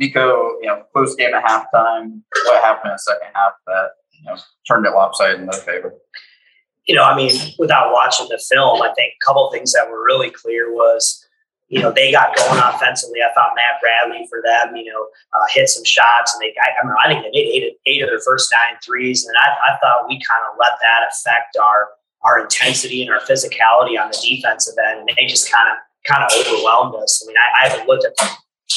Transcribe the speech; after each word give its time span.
Niko, 0.00 0.52
you 0.60 0.66
know, 0.66 0.82
close 0.92 1.14
game 1.14 1.34
at 1.34 1.44
halftime. 1.44 2.20
What 2.44 2.62
happened 2.62 2.90
in 2.90 2.94
the 2.94 2.98
second 2.98 3.28
half 3.34 3.52
that 3.66 3.90
you 4.12 4.24
know 4.24 4.36
turned 4.66 4.86
it 4.86 4.92
lopsided 4.92 5.40
in 5.40 5.46
their 5.46 5.60
favor? 5.60 5.94
You 6.86 6.94
know, 6.94 7.04
I 7.04 7.14
mean, 7.14 7.30
without 7.58 7.92
watching 7.92 8.26
the 8.28 8.42
film, 8.50 8.82
I 8.82 8.92
think 8.94 9.12
a 9.12 9.24
couple 9.24 9.50
things 9.50 9.72
that 9.72 9.88
were 9.90 10.02
really 10.02 10.30
clear 10.30 10.72
was, 10.72 11.24
you 11.68 11.80
know, 11.80 11.92
they 11.92 12.10
got 12.10 12.34
going 12.34 12.58
offensively. 12.58 13.20
I 13.22 13.32
thought 13.34 13.52
Matt 13.54 13.80
Bradley 13.80 14.26
for 14.28 14.42
them, 14.42 14.74
you 14.74 14.90
know, 14.90 15.06
uh, 15.34 15.46
hit 15.50 15.68
some 15.68 15.84
shots, 15.84 16.34
and 16.34 16.40
they, 16.40 16.54
I, 16.60 16.70
I, 16.82 16.86
mean, 16.86 16.94
I 17.04 17.08
think 17.08 17.22
they 17.22 17.38
made 17.38 17.52
eight, 17.52 17.76
eight 17.86 18.02
of 18.02 18.08
their 18.08 18.20
first 18.24 18.50
nine 18.50 18.78
threes, 18.82 19.26
and 19.26 19.36
I, 19.36 19.74
I 19.74 19.78
thought 19.78 20.08
we 20.08 20.14
kind 20.14 20.42
of 20.50 20.56
let 20.58 20.72
that 20.82 21.08
affect 21.10 21.56
our 21.60 21.88
our 22.22 22.38
intensity 22.38 23.02
and 23.02 23.10
our 23.10 23.20
physicality 23.20 23.98
on 23.98 24.10
the 24.10 24.18
defensive 24.20 24.74
end, 24.88 25.08
and 25.08 25.16
they 25.16 25.26
just 25.26 25.50
kind 25.50 25.68
of 25.70 25.78
kind 26.06 26.24
of 26.24 26.30
overwhelmed 26.40 26.94
us. 26.96 27.22
I 27.22 27.28
mean, 27.28 27.36
I, 27.36 27.64
I 27.64 27.68
haven't 27.68 27.88
looked 27.88 28.04
at 28.04 28.16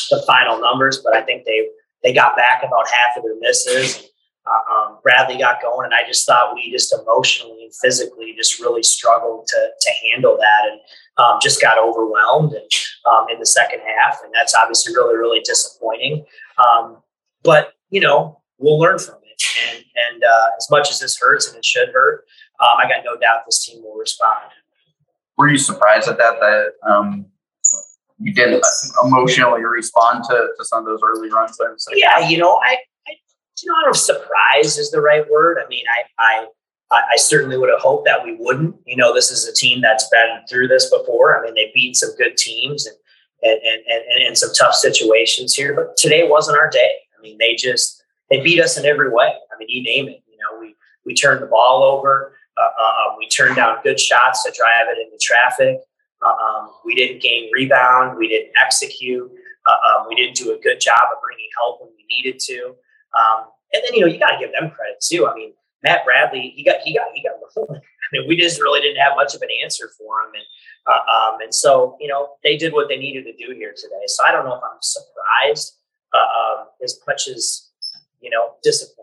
the 0.09 0.23
final 0.25 0.59
numbers, 0.59 1.01
but 1.03 1.15
I 1.15 1.21
think 1.21 1.45
they 1.45 1.67
they 2.03 2.13
got 2.13 2.35
back 2.35 2.63
about 2.63 2.87
half 2.87 3.17
of 3.17 3.23
their 3.23 3.39
misses. 3.39 4.09
Uh, 4.45 4.73
um, 4.75 4.97
Bradley 5.01 5.37
got 5.37 5.61
going, 5.61 5.85
and 5.85 5.93
I 5.93 6.05
just 6.05 6.25
thought 6.25 6.53
we 6.53 6.69
just 6.69 6.93
emotionally 6.93 7.63
and 7.63 7.73
physically 7.81 8.33
just 8.35 8.59
really 8.59 8.83
struggled 8.83 9.47
to 9.47 9.69
to 9.79 9.89
handle 10.09 10.37
that, 10.37 10.69
and 10.69 10.79
um, 11.17 11.39
just 11.41 11.61
got 11.61 11.77
overwhelmed 11.77 12.51
and, 12.53 12.69
um, 13.11 13.27
in 13.31 13.39
the 13.39 13.45
second 13.45 13.79
half, 13.79 14.19
and 14.23 14.33
that's 14.33 14.53
obviously 14.53 14.93
really 14.93 15.15
really 15.15 15.39
disappointing. 15.41 16.25
Um, 16.57 16.97
but 17.43 17.73
you 17.89 18.01
know, 18.01 18.41
we'll 18.57 18.79
learn 18.79 18.99
from 18.99 19.15
it, 19.23 19.43
and 19.69 19.83
and 20.11 20.23
uh, 20.23 20.47
as 20.57 20.67
much 20.69 20.89
as 20.91 20.99
this 20.99 21.17
hurts 21.19 21.47
and 21.47 21.57
it 21.57 21.65
should 21.65 21.89
hurt, 21.93 22.25
um, 22.59 22.77
I 22.77 22.89
got 22.89 23.05
no 23.05 23.15
doubt 23.15 23.43
this 23.45 23.65
team 23.65 23.81
will 23.81 23.95
respond. 23.95 24.51
Were 25.37 25.47
you 25.47 25.57
surprised 25.57 26.09
at 26.09 26.17
that? 26.17 26.39
That 26.39 26.73
um, 26.89 27.27
you 28.19 28.33
didn't 28.33 28.63
emotionally 29.03 29.63
respond 29.63 30.23
to, 30.29 30.47
to 30.57 30.65
some 30.65 30.79
of 30.79 30.85
those 30.85 30.99
early 31.03 31.29
runs 31.29 31.57
there? 31.57 31.75
Yeah, 31.93 32.27
you 32.27 32.37
know, 32.37 32.59
I, 32.63 32.77
I, 33.07 33.15
you 33.61 33.71
know, 33.71 33.75
I 33.75 33.81
don't 33.81 33.85
know 33.85 33.91
if 33.91 33.97
surprise 33.97 34.77
is 34.77 34.91
the 34.91 35.01
right 35.01 35.29
word. 35.29 35.57
I 35.63 35.67
mean, 35.67 35.85
I, 35.89 36.47
I, 36.91 37.01
I 37.13 37.17
certainly 37.17 37.57
would 37.57 37.69
have 37.69 37.81
hoped 37.81 38.05
that 38.05 38.23
we 38.23 38.35
wouldn't. 38.39 38.75
You 38.85 38.95
know, 38.95 39.13
this 39.13 39.31
is 39.31 39.47
a 39.47 39.53
team 39.53 39.81
that's 39.81 40.07
been 40.09 40.41
through 40.49 40.67
this 40.67 40.89
before. 40.89 41.39
I 41.39 41.43
mean, 41.43 41.55
they 41.55 41.71
beat 41.73 41.95
some 41.95 42.15
good 42.17 42.37
teams 42.37 42.85
and 42.85 42.95
and 43.41 43.59
and, 43.61 44.03
and, 44.11 44.23
and 44.27 44.37
some 44.37 44.51
tough 44.57 44.73
situations 44.73 45.53
here, 45.53 45.73
but 45.73 45.97
today 45.97 46.27
wasn't 46.27 46.57
our 46.57 46.69
day. 46.69 46.91
I 47.17 47.21
mean, 47.21 47.37
they 47.37 47.55
just 47.55 48.03
they 48.29 48.41
beat 48.41 48.61
us 48.61 48.77
in 48.77 48.85
every 48.85 49.09
way. 49.09 49.27
I 49.27 49.57
mean, 49.57 49.69
you 49.69 49.83
name 49.83 50.07
it. 50.07 50.23
You 50.27 50.37
know, 50.37 50.59
we 50.59 50.75
we 51.05 51.13
turned 51.13 51.41
the 51.41 51.47
ball 51.47 51.83
over. 51.83 52.35
Uh, 52.55 52.61
uh, 52.61 53.09
um, 53.09 53.15
we 53.17 53.27
turned 53.27 53.55
down 53.55 53.77
good 53.83 53.99
shots 53.99 54.43
to 54.43 54.51
drive 54.51 54.87
it 54.87 54.99
into 55.01 55.17
traffic. 55.19 55.79
Uh, 56.23 56.29
um, 56.29 56.69
we 56.85 56.95
didn't 56.95 57.21
gain 57.21 57.49
rebound. 57.53 58.17
We 58.17 58.27
didn't 58.27 58.51
execute. 58.61 59.29
Uh, 59.65 59.99
um, 59.99 60.07
we 60.09 60.15
didn't 60.15 60.35
do 60.35 60.53
a 60.53 60.59
good 60.59 60.79
job 60.79 61.01
of 61.11 61.21
bringing 61.21 61.47
help 61.57 61.81
when 61.81 61.89
we 61.95 62.05
needed 62.09 62.39
to. 62.39 62.75
Um, 63.17 63.45
and 63.73 63.81
then 63.83 63.93
you 63.93 64.01
know 64.01 64.07
you 64.07 64.19
got 64.19 64.31
to 64.31 64.39
give 64.39 64.51
them 64.51 64.71
credit 64.71 65.01
too. 65.01 65.27
I 65.27 65.35
mean, 65.35 65.53
Matt 65.83 66.05
Bradley, 66.05 66.53
he 66.55 66.63
got 66.63 66.81
he 66.81 66.93
got 66.93 67.07
he 67.13 67.23
got. 67.23 67.33
I 68.13 68.17
mean, 68.17 68.27
we 68.27 68.37
just 68.37 68.61
really 68.61 68.81
didn't 68.81 69.01
have 69.01 69.13
much 69.15 69.33
of 69.35 69.41
an 69.41 69.49
answer 69.63 69.89
for 69.97 70.21
him, 70.21 70.31
and 70.35 70.43
uh, 70.87 71.33
um, 71.33 71.41
and 71.41 71.53
so 71.53 71.97
you 71.99 72.07
know 72.07 72.29
they 72.43 72.57
did 72.57 72.73
what 72.73 72.87
they 72.87 72.97
needed 72.97 73.25
to 73.25 73.33
do 73.33 73.53
here 73.53 73.73
today. 73.75 74.03
So 74.07 74.23
I 74.25 74.31
don't 74.31 74.45
know 74.45 74.55
if 74.55 74.61
I'm 74.63 74.79
surprised 74.81 75.77
uh, 76.13 76.17
um, 76.17 76.67
as 76.83 76.99
much 77.07 77.27
as 77.27 77.69
you 78.21 78.29
know 78.29 78.53
disappointed. 78.63 79.02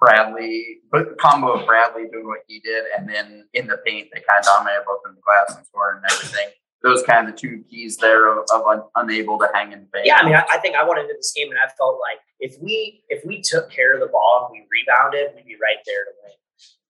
Bradley, 0.00 0.80
but 0.90 1.18
combo 1.18 1.52
of 1.52 1.66
Bradley 1.66 2.06
doing 2.12 2.26
what 2.26 2.40
he 2.46 2.60
did, 2.60 2.84
and 2.96 3.08
then 3.08 3.46
in 3.54 3.66
the 3.66 3.78
paint 3.84 4.08
they 4.12 4.20
kind 4.28 4.40
of 4.40 4.44
dominated 4.44 4.84
both 4.86 5.00
in 5.08 5.14
the 5.14 5.20
glass 5.20 5.56
and 5.56 5.66
scoring 5.66 6.00
and 6.02 6.12
everything. 6.12 6.48
Those 6.82 7.02
kind 7.02 7.26
of 7.26 7.34
the 7.34 7.40
two 7.40 7.64
keys 7.70 7.96
there 7.96 8.30
of, 8.30 8.44
of 8.52 8.66
un, 8.66 8.82
unable 8.96 9.38
to 9.38 9.48
hang 9.54 9.72
in 9.72 9.86
paint. 9.92 10.04
Yeah, 10.04 10.16
I 10.16 10.24
mean, 10.24 10.34
I, 10.34 10.44
I, 10.52 10.58
think 10.58 10.76
I 10.76 10.86
went 10.86 11.00
into 11.00 11.14
this 11.16 11.32
game 11.34 11.50
and 11.50 11.58
I 11.58 11.68
felt 11.78 11.98
like 11.98 12.18
if 12.40 12.60
we 12.60 13.02
if 13.08 13.24
we 13.24 13.40
took 13.40 13.70
care 13.70 13.94
of 13.94 14.00
the 14.00 14.08
ball 14.08 14.50
and 14.50 14.52
we 14.52 14.66
rebounded, 14.70 15.34
we'd 15.34 15.46
be 15.46 15.54
right 15.54 15.80
there 15.86 16.04
to 16.04 16.10
win. 16.22 16.32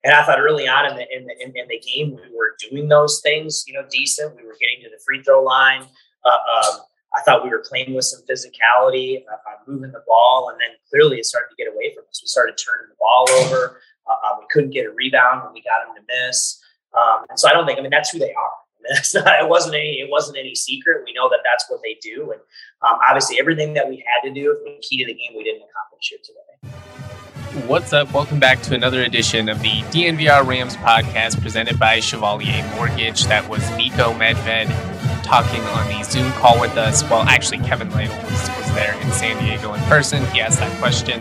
And 0.03 0.13
I 0.13 0.25
thought 0.25 0.41
early 0.41 0.67
on 0.67 0.91
in 0.91 0.97
the 0.97 1.17
in 1.17 1.27
the, 1.27 1.35
in, 1.41 1.53
in 1.57 1.69
the 1.69 1.79
game 1.79 2.11
we 2.11 2.37
were 2.37 2.57
doing 2.69 2.89
those 2.89 3.21
things, 3.23 3.65
you 3.69 3.75
know, 3.75 3.87
decent. 3.89 4.35
We 4.35 4.45
were 4.45 4.57
getting 4.61 4.83
to 4.83 4.91
the 4.91 5.01
free 5.07 5.23
throw 5.23 5.45
line. 5.45 5.85
Uh, 6.25 6.29
um, 6.29 6.81
I 7.15 7.23
thought 7.23 7.45
we 7.45 7.51
were 7.51 7.65
playing 7.67 7.95
with 7.95 8.05
some 8.05 8.23
physicality, 8.29 9.23
uh, 9.31 9.35
uh, 9.35 9.57
moving 9.67 9.93
the 9.93 10.03
ball, 10.07 10.51
and 10.51 10.61
then 10.61 10.77
clearly 10.91 11.19
it 11.19 11.27
started 11.27 11.49
to 11.51 11.57
get 11.57 11.73
away 11.85 11.95
from 11.95 12.05
us. 12.09 12.21
We 12.23 12.29
started 12.29 12.57
turning 12.57 12.89
the 12.89 12.97
ball 12.99 13.27
over. 13.31 13.81
Uh, 14.07 14.31
um, 14.31 14.39
we 14.41 14.47
couldn't 14.51 14.71
get 14.71 14.87
a 14.87 14.91
rebound 14.91 15.43
when 15.45 15.53
we 15.53 15.63
got 15.63 15.87
them 15.87 15.97
to 15.97 16.03
miss. 16.09 16.61
Um, 16.95 17.25
and 17.29 17.39
so 17.39 17.49
I 17.49 17.53
don't 17.53 17.67
think. 17.67 17.79
I 17.79 17.83
mean, 17.83 17.91
that's 17.91 18.11
who 18.11 18.19
they 18.19 18.33
are. 18.33 18.51
I 18.91 19.01
mean, 19.01 19.25
not, 19.25 19.43
it 19.43 19.49
wasn't 19.49 19.75
any. 19.77 20.01
It 20.01 20.11
wasn't 20.11 20.39
any 20.39 20.55
secret. 20.55 21.03
We 21.05 21.13
know 21.15 21.29
that 21.31 21.41
that's 21.45 21.65
what 21.69 21.81
they 21.83 21.97
do, 22.03 22.33
and 22.33 22.41
um, 22.83 22.99
obviously 23.09 23.41
everything 23.41 23.75
that 23.75 23.89
we 23.89 24.05
had 24.07 24.29
to 24.29 24.35
do, 24.35 24.57
the 24.65 24.79
key 24.83 24.99
to 24.99 25.07
the 25.07 25.15
game, 25.15 25.37
we 25.37 25.45
didn't 25.45 25.63
accomplish 25.63 26.11
here 26.11 26.19
today. 26.23 27.67
What's 27.67 27.93
up? 27.93 28.13
Welcome 28.13 28.41
back 28.41 28.61
to 28.63 28.75
another 28.75 29.03
edition 29.03 29.49
of 29.49 29.63
the 29.63 29.81
DNVR 29.93 30.45
Rams 30.45 30.77
podcast 30.77 31.41
presented 31.41 31.79
by 31.79 32.01
Chevalier 32.01 32.69
Mortgage. 32.75 33.25
That 33.27 33.49
was 33.49 33.63
Niko 33.71 34.13
Medved 34.19 34.69
talking 35.23 35.63
on 35.63 35.89
the 35.89 36.03
Zoom 36.03 36.31
call 36.33 36.61
with 36.61 36.77
us. 36.77 37.03
Well, 37.05 37.23
actually, 37.23 37.59
Kevin 37.59 37.89
was, 37.89 38.09
was 38.09 38.64
there 38.75 38.95
in 39.01 39.11
San 39.13 39.43
Diego 39.43 39.73
in 39.75 39.81
person. 39.83 40.25
He 40.27 40.41
asked 40.41 40.59
that 40.59 40.79
question. 40.79 41.21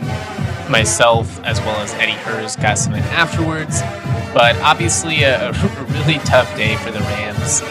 Myself, 0.69 1.43
as 1.43 1.59
well 1.61 1.77
as 1.77 1.93
Eddie 1.95 2.11
Herz, 2.13 2.55
got 2.55 2.77
some 2.77 2.93
afterwards. 2.93 3.81
But 4.33 4.55
obviously, 4.61 5.23
a, 5.23 5.49
a 5.49 5.53
really 5.89 6.19
tough 6.19 6.53
day 6.55 6.75
for 6.77 6.91
the 6.91 6.99
Rams. 6.99 7.61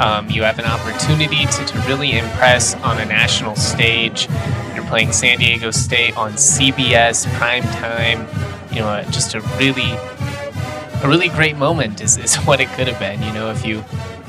Um, 0.00 0.28
you 0.30 0.42
have 0.42 0.58
an 0.58 0.66
opportunity 0.66 1.46
to, 1.46 1.64
to 1.64 1.78
really 1.88 2.18
impress 2.18 2.74
on 2.76 3.00
a 3.00 3.04
national 3.06 3.56
stage. 3.56 4.28
You're 4.74 4.84
playing 4.86 5.12
San 5.12 5.38
Diego 5.38 5.70
State 5.70 6.16
on 6.16 6.32
CBS 6.32 7.26
prime 7.34 7.62
time. 7.62 8.26
You 8.72 8.80
know, 8.80 9.02
just 9.10 9.34
a 9.34 9.40
really, 9.58 9.92
a 11.02 11.08
really 11.08 11.28
great 11.28 11.56
moment 11.56 12.00
is, 12.00 12.18
is 12.18 12.36
what 12.46 12.60
it 12.60 12.68
could 12.70 12.88
have 12.88 12.98
been. 12.98 13.22
You 13.22 13.32
know, 13.32 13.50
if 13.50 13.64
you 13.64 13.84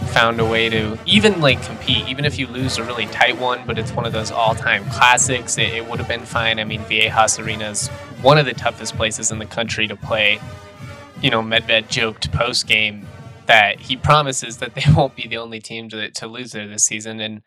found 0.07 0.40
a 0.40 0.45
way 0.45 0.69
to 0.69 0.97
even 1.06 1.40
like 1.40 1.62
compete, 1.63 2.07
even 2.07 2.25
if 2.25 2.40
you 2.40 2.47
lose 2.47 2.78
a 2.78 2.84
really 2.84 3.06
tight 3.07 3.38
one, 3.38 3.62
but 3.68 3.78
it's 3.78 3.91
one 3.91 4.06
of 4.06 4.13
those 4.13 4.31
all-time 4.31 4.84
classics, 4.90 5.57
it, 5.57 5.73
it 5.73 5.88
would 5.88 6.00
have 6.00 6.07
been 6.07 6.25
fine. 6.25 6.59
I 6.59 6.63
mean, 6.63 6.81
Viejas 6.81 7.44
Arena 7.44 7.69
is 7.69 7.88
one 8.22 8.38
of 8.38 8.46
the 8.46 8.53
toughest 8.53 8.96
places 8.96 9.31
in 9.31 9.40
the 9.40 9.46
country 9.46 9.88
to 9.88 9.96
play. 9.96 10.40
You 11.22 11.29
know, 11.29 11.41
Medved 11.41 11.90
joked 11.90 12.31
post 12.31 12.67
game 12.67 13.06
that 13.46 13.79
he 13.79 13.96
promises 13.96 14.57
that 14.57 14.75
they 14.75 14.84
won't 14.96 15.16
be 15.16 15.28
the 15.28 15.38
only 15.38 15.59
team 15.59 15.90
to, 15.90 16.09
to 16.12 16.28
lose 16.28 16.51
there 16.51 16.67
this 16.67 16.85
season, 16.85 17.19
and 17.19 17.41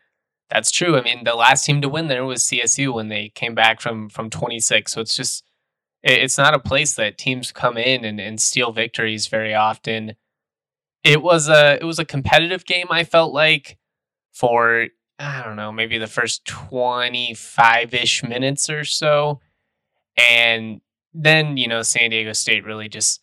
that's 0.49 0.71
true. 0.71 0.97
I 0.97 1.03
mean, 1.03 1.25
the 1.25 1.35
last 1.35 1.65
team 1.65 1.81
to 1.81 1.89
win 1.89 2.09
there 2.09 2.25
was 2.25 2.43
CSU 2.43 2.93
when 2.93 3.09
they 3.09 3.31
came 3.35 3.55
back 3.55 3.81
from 3.81 4.09
from 4.09 4.31
26. 4.31 4.93
So 4.93 5.01
it's 5.01 5.17
just 5.17 5.45
it's 6.03 6.39
not 6.39 6.55
a 6.55 6.59
place 6.59 6.95
that 6.95 7.19
teams 7.19 7.53
come 7.53 7.77
in 7.77 8.05
and, 8.05 8.21
and 8.21 8.41
steal 8.41 8.73
victories 8.73 9.27
very 9.27 9.55
often 9.55 10.15
it 11.05 11.23
was 11.23 11.49
a 11.49 11.79
it 11.81 11.85
was 11.85 11.99
a 11.99 12.05
competitive 12.05 12.65
game. 12.65 12.87
I 12.91 13.05
felt 13.05 13.33
like 13.33 13.79
for 14.33 14.89
I 15.19 15.43
don't 15.43 15.57
know 15.57 15.73
maybe 15.73 15.99
the 15.99 16.07
first 16.07 16.45
twenty 16.45 17.35
five 17.35 17.95
ish 17.95 18.23
minutes 18.23 18.69
or 18.69 18.85
so, 18.85 19.41
and 20.17 20.81
then 21.13 21.57
you 21.57 21.69
know 21.69 21.83
San 21.83 22.11
Diego 22.11 22.33
State 22.33 22.65
really 22.65 22.89
just 22.89 23.23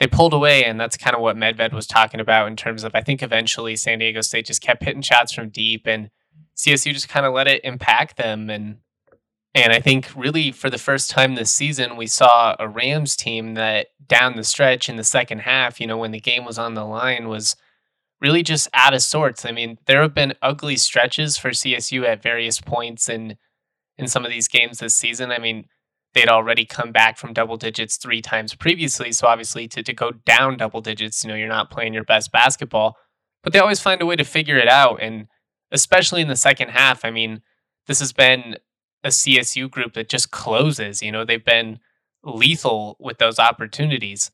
they 0.00 0.06
pulled 0.06 0.32
away, 0.32 0.64
and 0.64 0.80
that's 0.80 0.96
kind 0.96 1.16
of 1.16 1.22
what 1.22 1.36
Medved 1.36 1.72
was 1.72 1.86
talking 1.86 2.20
about 2.20 2.46
in 2.46 2.56
terms 2.56 2.84
of 2.84 2.94
I 2.94 3.00
think 3.00 3.22
eventually 3.22 3.76
San 3.76 3.98
Diego 3.98 4.20
State 4.20 4.46
just 4.46 4.62
kept 4.62 4.84
hitting 4.84 5.02
shots 5.02 5.32
from 5.32 5.48
deep, 5.48 5.86
and 5.86 6.10
CSU 6.56 6.92
just 6.92 7.08
kind 7.08 7.26
of 7.26 7.32
let 7.32 7.48
it 7.48 7.64
impact 7.64 8.16
them 8.16 8.50
and 8.50 8.78
and 9.54 9.72
I 9.72 9.80
think 9.80 10.10
really 10.14 10.52
for 10.52 10.70
the 10.70 10.78
first 10.78 11.10
time 11.10 11.34
this 11.34 11.50
season, 11.50 11.96
we 11.96 12.06
saw 12.06 12.54
a 12.58 12.68
Rams 12.68 13.16
team 13.16 13.54
that 13.54 13.88
down 14.06 14.36
the 14.36 14.44
stretch 14.44 14.88
in 14.88 14.96
the 14.96 15.04
second 15.04 15.40
half, 15.40 15.80
you 15.80 15.86
know, 15.86 15.96
when 15.96 16.10
the 16.10 16.20
game 16.20 16.44
was 16.44 16.58
on 16.58 16.74
the 16.74 16.84
line, 16.84 17.28
was 17.28 17.56
really 18.20 18.42
just 18.42 18.68
out 18.74 18.94
of 18.94 19.02
sorts. 19.02 19.44
I 19.44 19.52
mean, 19.52 19.78
there 19.86 20.02
have 20.02 20.14
been 20.14 20.34
ugly 20.42 20.76
stretches 20.76 21.38
for 21.38 21.50
CSU 21.50 22.04
at 22.04 22.22
various 22.22 22.60
points 22.60 23.08
in 23.08 23.36
in 23.96 24.06
some 24.06 24.24
of 24.24 24.30
these 24.30 24.48
games 24.48 24.78
this 24.78 24.94
season. 24.94 25.32
I 25.32 25.38
mean, 25.38 25.66
they'd 26.14 26.28
already 26.28 26.64
come 26.64 26.92
back 26.92 27.18
from 27.18 27.32
double 27.32 27.56
digits 27.56 27.96
three 27.96 28.22
times 28.22 28.54
previously. 28.54 29.12
So 29.12 29.26
obviously 29.26 29.66
to, 29.68 29.82
to 29.82 29.92
go 29.92 30.12
down 30.12 30.56
double 30.56 30.80
digits, 30.80 31.24
you 31.24 31.28
know, 31.28 31.34
you're 31.34 31.48
not 31.48 31.70
playing 31.70 31.94
your 31.94 32.04
best 32.04 32.30
basketball. 32.30 32.96
But 33.42 33.52
they 33.52 33.58
always 33.58 33.80
find 33.80 34.00
a 34.00 34.06
way 34.06 34.16
to 34.16 34.24
figure 34.24 34.56
it 34.56 34.68
out. 34.68 35.02
And 35.02 35.26
especially 35.70 36.22
in 36.22 36.28
the 36.28 36.36
second 36.36 36.70
half, 36.70 37.04
I 37.04 37.10
mean, 37.10 37.42
this 37.86 37.98
has 38.00 38.12
been 38.12 38.56
a 39.04 39.08
CSU 39.08 39.70
group 39.70 39.94
that 39.94 40.08
just 40.08 40.30
closes. 40.30 41.02
You 41.02 41.12
know, 41.12 41.24
they've 41.24 41.44
been 41.44 41.80
lethal 42.22 42.96
with 42.98 43.18
those 43.18 43.38
opportunities, 43.38 44.30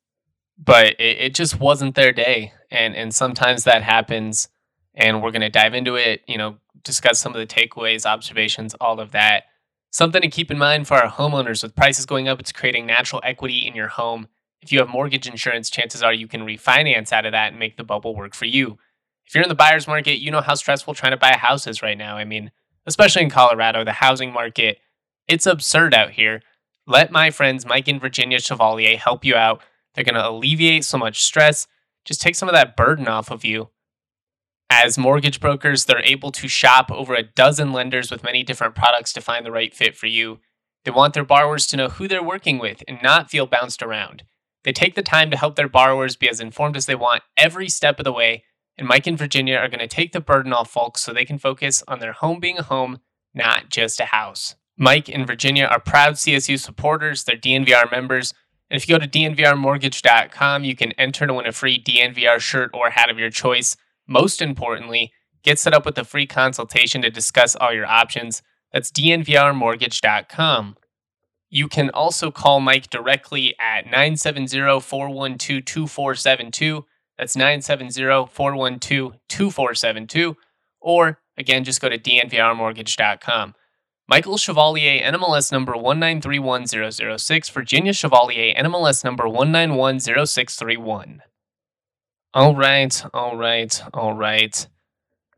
but 0.59 0.99
it, 1.01 1.19
it 1.19 1.35
just 1.35 1.61
wasn't 1.61 1.95
their 1.95 2.13
day. 2.13 2.53
And 2.71 2.95
and 2.97 3.15
sometimes 3.15 3.65
that 3.65 3.83
happens. 3.83 4.49
And 4.97 5.23
we're 5.23 5.33
going 5.33 5.43
to 5.43 5.51
dive 5.51 5.75
into 5.75 5.97
it. 5.97 6.23
You 6.29 6.39
know, 6.39 6.57
discuss 6.85 7.19
some 7.19 7.35
of 7.35 7.39
the 7.39 7.47
takeaways, 7.47 8.07
observations, 8.07 8.75
all 8.81 9.01
of 9.01 9.11
that. 9.13 9.45
Something 9.91 10.23
to 10.23 10.29
keep 10.29 10.51
in 10.51 10.59
mind 10.59 10.87
for 10.89 10.95
our 10.95 11.11
homeowners 11.11 11.63
with 11.63 11.77
prices 11.77 12.07
going 12.07 12.27
up, 12.29 12.41
it's 12.41 12.53
creating 12.53 12.87
natural 12.87 13.21
equity 13.25 13.67
in 13.67 13.75
your 13.75 13.89
home. 13.89 14.29
If 14.61 14.73
you 14.73 14.79
have 14.81 14.89
mortgage 14.89 15.29
insurance, 15.29 15.71
chances 15.71 16.03
are 16.03 16.13
you 16.13 16.27
can 16.27 16.41
refinance 16.41 17.13
out 17.13 17.27
of 17.27 17.33
that 17.33 17.51
and 17.51 17.59
make 17.59 17.77
the 17.77 17.85
bubble 17.85 18.17
work 18.17 18.35
for 18.35 18.47
you. 18.47 18.79
If 19.27 19.35
you're 19.35 19.43
in 19.43 19.49
the 19.49 19.55
buyer's 19.55 19.87
market, 19.87 20.21
you 20.21 20.31
know 20.31 20.41
how 20.41 20.55
stressful 20.55 20.95
trying 20.95 21.13
to 21.13 21.17
buy 21.17 21.31
a 21.31 21.39
house 21.39 21.67
is 21.67 21.83
right 21.83 21.97
now. 21.97 22.17
I 22.17 22.25
mean, 22.25 22.51
especially 22.87 23.23
in 23.23 23.31
Colorado, 23.31 23.85
the 23.85 23.93
housing 23.93 24.33
market, 24.33 24.79
it's 25.29 25.47
absurd 25.47 25.95
out 25.95 26.13
here. 26.13 26.43
Let 26.87 27.11
my 27.11 27.31
friends 27.31 27.65
Mike 27.65 27.89
and 27.89 28.01
Virginia 28.01 28.41
Chevalier 28.41 28.97
help 28.97 29.25
you 29.25 29.35
out. 29.35 29.63
They're 29.95 30.05
going 30.05 30.17
to 30.17 30.29
alleviate 30.29 30.85
so 30.85 30.99
much 30.99 31.23
stress, 31.23 31.67
just 32.05 32.21
take 32.21 32.35
some 32.35 32.49
of 32.49 32.55
that 32.55 32.77
burden 32.77 33.09
off 33.09 33.31
of 33.31 33.45
you. 33.45 33.71
As 34.69 34.99
mortgage 34.99 35.41
brokers, 35.41 35.85
they're 35.85 36.05
able 36.05 36.33
to 36.33 36.49
shop 36.49 36.91
over 36.91 37.15
a 37.15 37.23
dozen 37.23 37.73
lenders 37.73 38.11
with 38.11 38.25
many 38.25 38.43
different 38.43 38.75
products 38.75 39.13
to 39.13 39.21
find 39.21 39.47
the 39.47 39.53
right 39.53 39.75
fit 39.75 39.97
for 39.97 40.07
you. 40.07 40.41
They 40.85 40.91
want 40.91 41.15
their 41.15 41.25
borrowers 41.25 41.67
to 41.69 41.77
know 41.77 41.89
who 41.89 42.09
they're 42.09 42.23
working 42.23 42.59
with 42.59 42.83
and 42.87 42.99
not 43.03 43.31
feel 43.31 43.47
bounced 43.47 43.83
around. 43.83 44.25
They 44.65 44.73
take 44.73 44.95
the 44.95 45.03
time 45.03 45.31
to 45.31 45.37
help 45.37 45.57
their 45.57 45.69
borrowers 45.69 46.17
be 46.17 46.29
as 46.29 46.41
informed 46.41 46.77
as 46.77 46.87
they 46.87 46.95
want 46.95 47.23
every 47.37 47.69
step 47.69 47.99
of 47.99 48.05
the 48.05 48.13
way, 48.13 48.45
and 48.77 48.89
Mike 48.89 49.07
and 49.07 49.19
Virginia 49.19 49.57
are 49.57 49.69
going 49.69 49.79
to 49.81 49.87
take 49.87 50.13
the 50.13 50.21
burden 50.21 50.53
off 50.53 50.71
folks 50.71 51.03
so 51.03 51.13
they 51.13 51.25
can 51.25 51.39
focus 51.39 51.83
on 51.87 52.01
their 52.01 52.13
home 52.13 52.41
being 52.41 52.59
a 52.59 52.63
home, 52.63 52.99
not 53.35 53.69
just 53.69 54.01
a 54.01 54.07
house. 54.07 54.57
Mike 54.77 55.09
and 55.09 55.27
Virginia 55.27 55.65
are 55.65 55.81
proud 55.81 56.15
CSU 56.15 56.59
supporters, 56.59 57.25
they're 57.25 57.37
DNVR 57.37 57.91
members, 57.91 58.35
and 58.71 58.81
if 58.81 58.89
you 58.89 58.95
go 58.95 59.05
to 59.05 59.09
dnvrmortgage.com, 59.09 60.65
you 60.65 60.75
can 60.75 60.93
enter 60.93 61.27
to 61.27 61.35
win 61.35 61.47
a 61.47 61.53
free 61.53 61.81
DNVR 61.81 62.41
shirt 62.41 62.71
or 62.75 62.91
hat 62.91 63.11
of 63.11 63.19
your 63.19 63.31
choice. 63.31 63.77
Most 64.09 64.43
importantly, 64.43 65.13
get 65.43 65.59
set 65.59 65.75
up 65.75 65.85
with 65.87 65.99
a 65.99 66.05
free 66.05 66.27
consultation 66.27 67.03
to 67.03 67.11
discuss 67.11 67.55
all 67.55 67.73
your 67.73 67.87
options. 67.87 68.43
That's 68.73 68.91
dnvrmortgage.com. 68.91 70.77
You 71.51 71.69
can 71.69 71.91
also 71.91 72.33
call 72.33 72.59
Mike 72.59 72.91
directly 72.91 73.55
at 73.61 73.85
970 73.85 74.81
412 74.81 75.65
2472. 75.65 76.85
That's 77.19 77.37
970 77.37 78.27
412 78.33 79.17
2472. 79.29 80.37
Or 80.81 81.19
again, 81.37 81.65
just 81.65 81.81
go 81.81 81.89
to 81.89 81.99
dnvrmortgage.com. 81.99 83.55
Michael 84.07 84.37
Chevalier, 84.37 85.01
NMLS 85.01 85.51
number 85.51 85.73
1931006. 85.73 87.51
Virginia 87.51 87.95
Chevalier, 87.95 88.55
NMLS 88.55 89.03
number 89.03 89.25
1910631. 89.25 91.21
All 92.35 92.55
right, 92.55 93.05
all 93.15 93.37
right, 93.37 93.83
all 93.95 94.13
right. 94.13 94.67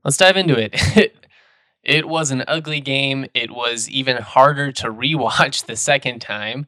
Let's 0.02 0.16
dive 0.16 0.36
into 0.36 0.58
it. 0.58 1.12
it 1.84 2.08
was 2.08 2.32
an 2.32 2.42
ugly 2.48 2.80
game. 2.80 3.26
It 3.34 3.52
was 3.52 3.88
even 3.88 4.16
harder 4.16 4.72
to 4.72 4.90
rewatch 4.90 5.66
the 5.66 5.76
second 5.76 6.20
time, 6.20 6.66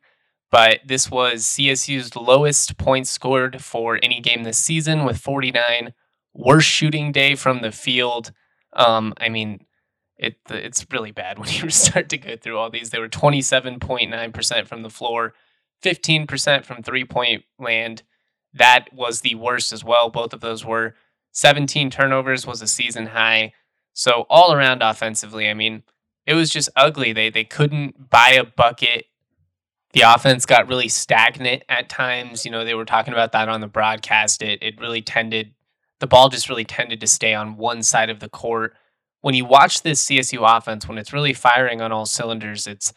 but 0.51 0.81
this 0.87 1.11
was 1.11 1.45
CSU's 1.45 2.17
lowest 2.17 2.77
points 2.79 3.11
scored 3.11 3.63
for 3.63 3.99
any 4.03 4.21
game 4.21 4.45
this 4.45 4.59
season 4.59 5.05
with 5.05 5.19
49. 5.19 5.93
Worst 6.35 6.69
shooting 6.69 7.13
day 7.13 7.35
from 7.35 7.63
the 7.63 7.73
field. 7.73 8.33
Um, 8.73 9.15
I 9.19 9.29
mean, 9.29 9.67
it 10.17 10.37
it's 10.51 10.87
really 10.91 11.11
bad 11.13 11.39
when 11.41 11.49
you 11.51 11.71
start 11.71 12.09
to 12.11 12.19
go 12.19 12.37
through 12.37 12.59
all 12.59 12.71
these. 12.71 12.91
They 12.91 12.99
were 12.99 13.09
27.9% 13.09 14.67
from 14.67 14.83
the 14.83 14.91
floor, 14.91 15.35
15% 15.83 16.65
from 16.65 16.83
three 16.83 17.05
point 17.05 17.45
land, 17.59 18.03
that 18.55 18.93
was 18.93 19.21
the 19.21 19.35
worst 19.35 19.73
as 19.73 19.85
well. 19.85 20.11
Both 20.11 20.33
of 20.33 20.41
those 20.41 20.65
were 20.65 20.95
17 21.33 21.91
turnovers 21.91 22.47
was 22.47 22.63
a 22.63 22.67
season 22.67 23.07
high. 23.07 23.53
So 23.93 24.27
all 24.29 24.53
around 24.53 24.83
offensively, 24.83 25.49
I 25.49 25.55
mean, 25.55 25.83
it 26.27 26.35
was 26.35 26.51
just 26.51 26.69
ugly. 26.77 27.13
They 27.13 27.31
they 27.31 27.45
couldn't 27.45 28.11
buy 28.11 28.31
a 28.31 28.45
bucket. 28.45 29.07
The 29.99 30.15
offense 30.15 30.47
got 30.47 30.69
really 30.69 30.87
stagnant 30.87 31.65
at 31.69 31.89
times. 31.89 32.45
You 32.45 32.53
know, 32.53 32.65
they 32.65 32.75
were 32.75 32.85
talking 32.85 33.13
about 33.13 33.33
that 33.33 33.49
on 33.49 33.61
the 33.61 33.67
broadcast. 33.67 34.43
It 34.43 34.63
it 34.63 34.81
really 34.81 35.03
tended 35.03 35.55
the 35.99 36.07
ball 36.07 36.29
just 36.29 36.49
really 36.49 36.65
tended 36.65 37.01
to 37.01 37.09
stay 37.09 37.35
on 37.35 37.57
one 37.57 37.83
side 37.83 38.09
of 38.09 38.21
the 38.21 38.29
court. 38.29 38.77
When 39.23 39.35
you 39.35 39.45
watch 39.45 39.83
this 39.83 40.05
CSU 40.05 40.39
offense, 40.57 40.87
when 40.87 40.99
it's 40.99 41.13
really 41.13 41.33
firing 41.33 41.81
on 41.81 41.91
all 41.91 42.07
cylinders, 42.07 42.69
it's 42.69 42.93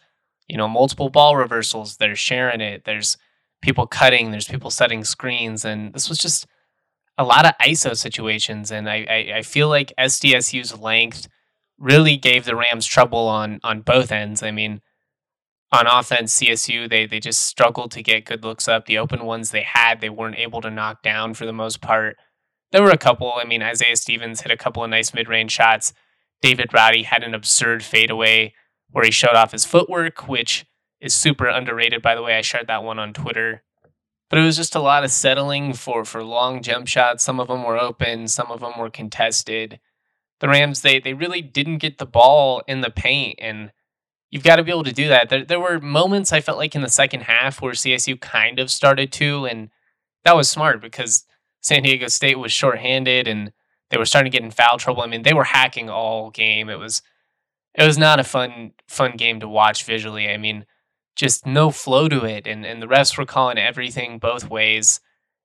you 0.46 0.56
know 0.56 0.68
multiple 0.68 1.08
ball 1.08 1.34
reversals. 1.34 1.96
They're 1.96 2.14
sharing 2.14 2.60
it. 2.60 2.84
There's 2.84 3.16
people 3.62 3.88
cutting, 3.88 4.30
there's 4.30 4.46
people 4.46 4.70
setting 4.70 5.02
screens, 5.02 5.64
and 5.64 5.92
this 5.92 6.08
was 6.08 6.18
just 6.18 6.46
a 7.18 7.24
lot 7.24 7.44
of 7.44 7.58
ISO 7.58 7.96
situations. 7.96 8.70
And 8.70 8.88
I, 8.88 9.04
I, 9.10 9.38
I 9.38 9.42
feel 9.42 9.68
like 9.68 9.92
SDSU's 9.98 10.78
length 10.78 11.26
really 11.78 12.16
gave 12.16 12.44
the 12.44 12.54
Rams 12.54 12.86
trouble 12.86 13.26
on 13.26 13.58
on 13.64 13.80
both 13.80 14.12
ends. 14.12 14.44
I 14.44 14.52
mean, 14.52 14.80
on 15.72 15.86
offense, 15.86 16.38
CSU 16.38 16.88
they 16.88 17.06
they 17.06 17.18
just 17.18 17.40
struggled 17.40 17.90
to 17.92 18.02
get 18.02 18.26
good 18.26 18.44
looks 18.44 18.68
up. 18.68 18.86
The 18.86 18.98
open 18.98 19.24
ones 19.24 19.50
they 19.50 19.62
had, 19.62 20.00
they 20.00 20.10
weren't 20.10 20.38
able 20.38 20.60
to 20.60 20.70
knock 20.70 21.02
down 21.02 21.34
for 21.34 21.46
the 21.46 21.52
most 21.52 21.80
part. 21.80 22.16
There 22.70 22.82
were 22.82 22.90
a 22.90 22.98
couple. 22.98 23.32
I 23.34 23.44
mean, 23.44 23.62
Isaiah 23.62 23.96
Stevens 23.96 24.42
hit 24.42 24.52
a 24.52 24.56
couple 24.56 24.84
of 24.84 24.90
nice 24.90 25.14
mid 25.14 25.28
range 25.28 25.52
shots. 25.52 25.92
David 26.42 26.74
Roddy 26.74 27.04
had 27.04 27.22
an 27.22 27.34
absurd 27.34 27.82
fadeaway 27.82 28.54
where 28.90 29.04
he 29.04 29.10
showed 29.10 29.34
off 29.34 29.52
his 29.52 29.64
footwork, 29.64 30.28
which 30.28 30.66
is 31.00 31.14
super 31.14 31.46
underrated. 31.46 32.02
By 32.02 32.14
the 32.14 32.22
way, 32.22 32.36
I 32.36 32.42
shared 32.42 32.66
that 32.66 32.84
one 32.84 32.98
on 32.98 33.12
Twitter. 33.12 33.62
But 34.28 34.38
it 34.38 34.44
was 34.44 34.56
just 34.56 34.74
a 34.74 34.80
lot 34.80 35.04
of 35.04 35.10
settling 35.10 35.72
for 35.74 36.04
for 36.04 36.22
long 36.22 36.62
jump 36.62 36.86
shots. 36.88 37.24
Some 37.24 37.40
of 37.40 37.48
them 37.48 37.64
were 37.64 37.78
open, 37.78 38.28
some 38.28 38.50
of 38.50 38.60
them 38.60 38.72
were 38.78 38.90
contested. 38.90 39.80
The 40.40 40.48
Rams 40.48 40.82
they 40.82 41.00
they 41.00 41.14
really 41.14 41.42
didn't 41.42 41.78
get 41.78 41.98
the 41.98 42.06
ball 42.06 42.62
in 42.66 42.80
the 42.80 42.90
paint, 42.90 43.38
and 43.40 43.72
you've 44.32 44.42
got 44.42 44.56
to 44.56 44.64
be 44.64 44.72
able 44.72 44.82
to 44.82 44.92
do 44.92 45.06
that. 45.08 45.28
There 45.28 45.44
there 45.44 45.60
were 45.60 45.78
moments 45.78 46.32
I 46.32 46.40
felt 46.40 46.58
like 46.58 46.74
in 46.74 46.82
the 46.82 46.88
second 46.88 47.20
half 47.20 47.62
where 47.62 47.74
CSU 47.74 48.20
kind 48.20 48.58
of 48.58 48.70
started 48.70 49.12
to, 49.12 49.44
and 49.44 49.70
that 50.24 50.34
was 50.34 50.50
smart 50.50 50.80
because 50.80 51.24
San 51.60 51.84
Diego 51.84 52.08
State 52.08 52.38
was 52.38 52.50
shorthanded 52.50 53.28
and 53.28 53.52
they 53.90 53.98
were 53.98 54.06
starting 54.06 54.32
to 54.32 54.36
get 54.36 54.44
in 54.44 54.50
foul 54.50 54.78
trouble. 54.78 55.02
I 55.02 55.06
mean, 55.06 55.22
they 55.22 55.34
were 55.34 55.44
hacking 55.44 55.88
all 55.88 56.30
game. 56.30 56.68
It 56.68 56.78
was 56.78 57.02
it 57.74 57.86
was 57.86 57.98
not 57.98 58.18
a 58.18 58.24
fun 58.24 58.72
fun 58.88 59.12
game 59.16 59.38
to 59.40 59.48
watch 59.48 59.84
visually. 59.84 60.28
I 60.28 60.38
mean, 60.38 60.64
just 61.14 61.46
no 61.46 61.70
flow 61.70 62.08
to 62.08 62.24
it. 62.24 62.46
And, 62.46 62.64
and 62.64 62.82
the 62.82 62.86
refs 62.86 63.16
were 63.16 63.26
calling 63.26 63.58
everything 63.58 64.18
both 64.18 64.48
ways. 64.48 65.00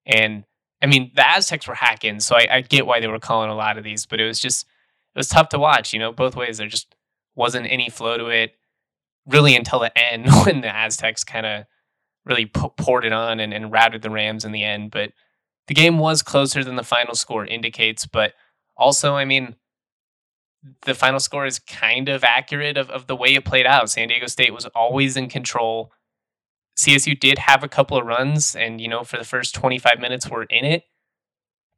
And 0.06 0.46
I 0.82 0.86
mean, 0.86 1.12
the 1.14 1.28
Aztecs 1.28 1.68
were 1.68 1.76
hacking, 1.76 2.20
so 2.20 2.36
I, 2.36 2.48
I 2.52 2.62
get 2.62 2.86
why 2.86 3.00
they 3.00 3.08
were 3.08 3.20
calling 3.20 3.50
a 3.50 3.56
lot 3.56 3.78
of 3.78 3.84
these, 3.84 4.06
but 4.06 4.20
it 4.22 4.28
was 4.28 4.40
just, 4.40 4.66
it 5.16 5.20
was 5.20 5.28
tough 5.28 5.50
to 5.50 5.60
watch, 5.60 5.92
you 5.92 6.00
know, 6.00 6.14
both 6.14 6.36
ways. 6.36 6.60
There 6.60 6.68
just 6.68 6.96
wasn't 7.36 7.66
any 7.68 7.90
flow 7.90 8.16
to 8.18 8.28
it 8.28 8.57
really 9.28 9.56
until 9.56 9.80
the 9.80 9.98
end 9.98 10.28
when 10.46 10.62
the 10.62 10.76
Aztecs 10.76 11.24
kind 11.24 11.46
of 11.46 11.66
really 12.26 12.46
poured 12.46 13.06
it 13.06 13.14
on 13.14 13.40
and, 13.40 13.54
and 13.54 13.72
routed 13.72 14.02
the 14.02 14.10
Rams 14.10 14.46
in 14.46 14.52
the 14.52 14.64
end. 14.64 14.92
But 14.92 15.12
the 15.68 15.74
game 15.74 15.98
was 15.98 16.24
closer 16.24 16.64
than 16.64 16.76
the 16.76 16.84
final 16.84 17.16
score 17.16 17.46
indicates. 17.46 18.06
But 18.06 18.34
also, 18.76 19.16
I 19.16 19.26
mean, 19.26 19.56
the 20.84 20.94
final 20.94 21.20
score 21.20 21.46
is 21.46 21.60
kind 21.60 22.10
of 22.10 22.24
accurate 22.24 22.78
of, 22.78 22.90
of 22.90 23.08
the 23.08 23.16
way 23.16 23.36
it 23.36 23.46
played 23.46 23.66
out. 23.66 23.90
San 23.90 24.08
Diego 24.08 24.28
State 24.28 24.54
was 24.54 24.66
always 24.68 25.16
in 25.16 25.30
control. 25.30 25.92
CSU 26.78 27.20
did 27.20 27.40
have 27.40 27.64
a 27.64 27.70
couple 27.70 27.98
of 27.98 28.06
runs, 28.06 28.56
and 28.56 28.80
you 28.80 28.88
know, 28.88 29.04
for 29.04 29.18
the 29.18 29.24
first 29.24 29.56
25 29.56 30.00
minutes, 30.00 30.30
were 30.30 30.44
in 30.44 30.66
it. 30.66 30.84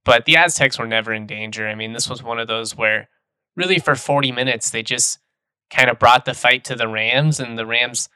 But 0.03 0.25
the 0.25 0.37
Aztecs 0.37 0.79
were 0.79 0.87
never 0.87 1.13
in 1.13 1.27
danger. 1.27 1.67
I 1.67 1.75
mean, 1.75 1.93
this 1.93 2.09
was 2.09 2.23
one 2.23 2.39
of 2.39 2.47
those 2.47 2.75
where 2.75 3.09
really 3.55 3.79
for 3.79 3.95
40 3.95 4.31
minutes, 4.31 4.69
they 4.69 4.83
just 4.83 5.19
kind 5.69 5.89
of 5.89 5.99
brought 5.99 6.25
the 6.25 6.33
fight 6.33 6.63
to 6.65 6.75
the 6.75 6.87
Rams, 6.87 7.39
and 7.39 7.57
the 7.57 7.65
Rams 7.65 8.09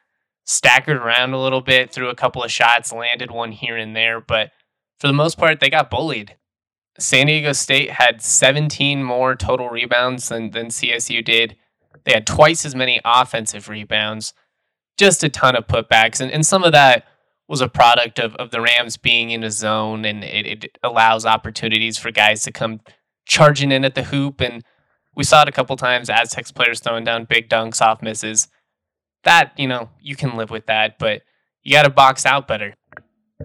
staggered 0.46 0.98
around 0.98 1.34
a 1.34 1.42
little 1.42 1.62
bit, 1.62 1.92
threw 1.92 2.10
a 2.10 2.16
couple 2.16 2.44
of 2.44 2.52
shots, 2.52 2.92
landed 2.92 3.32
one 3.32 3.52
here 3.52 3.78
and 3.78 3.96
there. 3.96 4.20
But 4.20 4.52
for 5.00 5.08
the 5.08 5.14
most 5.14 5.38
part, 5.38 5.60
they 5.60 5.70
got 5.70 5.90
bullied. 5.90 6.36
San 7.00 7.28
Diego 7.28 7.54
State 7.54 7.92
had 7.92 8.22
17 8.22 9.04
more 9.04 9.36
total 9.36 9.70
rebounds 9.70 10.30
than, 10.30 10.52
than 10.52 10.68
CSU 10.68 11.24
did. 11.24 11.56
They 12.06 12.14
had 12.14 12.28
twice 12.28 12.66
as 12.66 12.76
many 12.76 13.00
offensive 13.04 13.70
rebounds, 13.70 14.34
just 14.98 15.24
a 15.24 15.30
ton 15.30 15.56
of 15.56 15.68
putbacks. 15.68 16.20
And, 16.20 16.32
and 16.32 16.46
some 16.46 16.64
of 16.64 16.72
that 16.74 17.06
was 17.48 17.62
a 17.62 17.68
product 17.68 18.20
of, 18.20 18.36
of 18.36 18.52
the 18.52 18.62
Rams 18.62 18.98
being 18.98 19.32
in 19.32 19.44
a 19.44 19.52
zone 19.52 20.06
and 20.06 20.24
it, 20.24 20.64
it 20.64 20.78
allows 20.84 21.26
opportunities 21.26 21.98
for 21.98 22.12
guys 22.12 22.44
to 22.44 22.52
come 22.52 22.82
charging 23.26 23.72
in 23.72 23.86
at 23.86 23.96
the 23.96 24.04
hoop. 24.04 24.40
And 24.40 24.64
we 25.16 25.24
saw 25.24 25.44
it 25.44 25.50
a 25.50 25.52
couple 25.52 25.76
times 25.76 26.10
Aztecs 26.10 26.52
players 26.52 26.80
throwing 26.80 27.04
down 27.04 27.26
big 27.26 27.50
dunks 27.50 27.82
off 27.82 28.02
misses. 28.02 28.48
That, 29.24 29.54
you 29.58 29.68
know, 29.68 29.90
you 30.02 30.16
can 30.16 30.36
live 30.36 30.50
with 30.50 30.66
that, 30.66 31.00
but 31.00 31.22
you 31.62 31.72
got 31.72 31.84
to 31.84 31.90
box 31.90 32.26
out 32.26 32.48
better. 32.48 32.76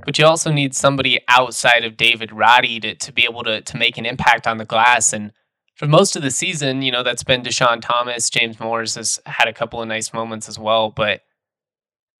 But 0.05 0.19
you 0.19 0.27
also 0.27 0.53
need 0.53 0.75
somebody 0.75 1.21
outside 1.29 1.85
of 1.85 1.97
David 1.97 2.33
Roddy 2.33 2.81
to, 2.81 2.95
to 2.95 3.13
be 3.13 3.25
able 3.25 3.43
to, 3.45 3.61
to 3.61 3.77
make 3.77 3.99
an 3.99 4.07
impact 4.07 4.47
on 4.47 4.59
the 4.59 4.65
glass. 4.65 5.13
And 5.13 5.33
for 5.75 5.87
most 5.87 6.17
of 6.17 6.23
the 6.23 6.31
season, 6.31 6.83
you 6.83 6.93
know, 6.93 7.03
that's 7.03 7.25
been 7.25 7.43
Dischon 7.43 7.81
Thomas. 7.81 8.31
James 8.31 8.61
Moors 8.61 8.95
has 8.95 9.21
had 9.27 9.49
a 9.49 9.53
couple 9.53 9.81
of 9.81 9.89
nice 9.89 10.13
moments 10.13 10.49
as 10.49 10.59
well, 10.59 10.91
but 10.91 11.23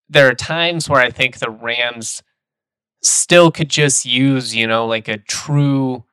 there 0.09 0.29
are 0.29 0.35
times 0.35 0.89
where 0.89 1.01
I 1.01 1.11
think 1.11 1.39
the 1.39 1.51
Rams 1.51 2.23
still 3.03 3.51
could 3.51 3.69
just 3.69 4.05
use, 4.07 4.55
you 4.55 4.67
know, 4.67 4.87
like 4.87 5.09
a 5.09 5.19
true 5.19 6.05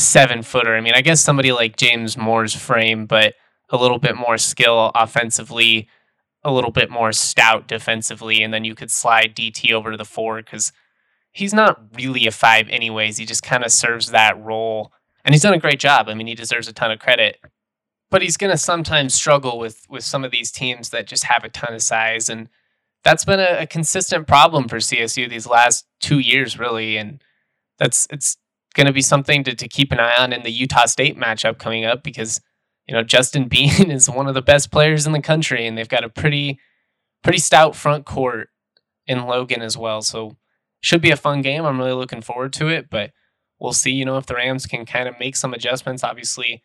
seven 0.00 0.42
footer. 0.42 0.74
I 0.74 0.80
mean, 0.80 0.94
I 0.94 1.00
guess 1.00 1.20
somebody 1.20 1.52
like 1.52 1.76
James 1.76 2.16
Moore's 2.16 2.54
frame, 2.54 3.06
but 3.06 3.34
a 3.70 3.76
little 3.76 3.98
bit 3.98 4.16
more 4.16 4.38
skill 4.38 4.90
offensively, 4.94 5.88
a 6.42 6.52
little 6.52 6.72
bit 6.72 6.90
more 6.90 7.12
stout 7.12 7.68
defensively, 7.68 8.42
and 8.42 8.52
then 8.52 8.64
you 8.64 8.74
could 8.74 8.90
slide 8.90 9.34
DT 9.36 9.72
over 9.72 9.90
to 9.92 9.96
the 9.96 10.04
four 10.04 10.42
because 10.42 10.72
he's 11.32 11.54
not 11.54 11.80
really 11.94 12.26
a 12.26 12.30
five 12.30 12.68
anyways. 12.68 13.18
He 13.18 13.24
just 13.24 13.42
kind 13.42 13.64
of 13.64 13.70
serves 13.70 14.10
that 14.10 14.40
role 14.42 14.92
and 15.24 15.34
he's 15.34 15.42
done 15.42 15.54
a 15.54 15.58
great 15.58 15.80
job. 15.80 16.08
I 16.08 16.14
mean, 16.14 16.26
he 16.26 16.34
deserves 16.34 16.68
a 16.68 16.72
ton 16.72 16.90
of 16.90 16.98
credit. 16.98 17.40
But 18.10 18.22
he's 18.22 18.36
going 18.36 18.50
to 18.50 18.58
sometimes 18.58 19.14
struggle 19.14 19.58
with 19.58 19.86
with 19.88 20.02
some 20.02 20.24
of 20.24 20.32
these 20.32 20.50
teams 20.50 20.90
that 20.90 21.06
just 21.06 21.24
have 21.24 21.44
a 21.44 21.48
ton 21.48 21.74
of 21.74 21.82
size, 21.82 22.28
and 22.28 22.48
that's 23.04 23.24
been 23.24 23.38
a, 23.38 23.60
a 23.60 23.66
consistent 23.66 24.26
problem 24.26 24.66
for 24.66 24.78
CSU 24.78 25.30
these 25.30 25.46
last 25.46 25.86
two 26.00 26.18
years, 26.18 26.58
really. 26.58 26.96
And 26.96 27.22
that's 27.78 28.08
it's 28.10 28.36
going 28.74 28.86
to 28.86 28.92
be 28.92 29.02
something 29.02 29.44
to, 29.44 29.54
to 29.54 29.68
keep 29.68 29.92
an 29.92 30.00
eye 30.00 30.16
on 30.18 30.32
in 30.32 30.42
the 30.42 30.50
Utah 30.50 30.86
State 30.86 31.18
matchup 31.18 31.58
coming 31.58 31.84
up 31.84 32.02
because 32.02 32.40
you 32.86 32.94
know 32.94 33.02
Justin 33.02 33.48
Bean 33.48 33.90
is 33.90 34.08
one 34.08 34.28
of 34.28 34.34
the 34.34 34.42
best 34.42 34.70
players 34.70 35.06
in 35.06 35.12
the 35.12 35.22
country, 35.22 35.66
and 35.66 35.76
they've 35.76 35.88
got 35.88 36.04
a 36.04 36.08
pretty 36.08 36.58
pretty 37.22 37.38
stout 37.38 37.76
front 37.76 38.06
court 38.06 38.48
in 39.06 39.26
Logan 39.26 39.62
as 39.62 39.76
well. 39.76 40.02
So 40.02 40.36
should 40.80 41.02
be 41.02 41.10
a 41.10 41.16
fun 41.16 41.42
game. 41.42 41.64
I'm 41.64 41.78
really 41.78 41.92
looking 41.92 42.22
forward 42.22 42.52
to 42.54 42.68
it, 42.68 42.88
but 42.90 43.10
we'll 43.58 43.72
see, 43.72 43.90
you 43.90 44.04
know, 44.04 44.16
if 44.16 44.26
the 44.26 44.34
Rams 44.34 44.66
can 44.66 44.86
kind 44.86 45.08
of 45.08 45.18
make 45.20 45.36
some 45.36 45.52
adjustments. 45.52 46.02
Obviously, 46.02 46.62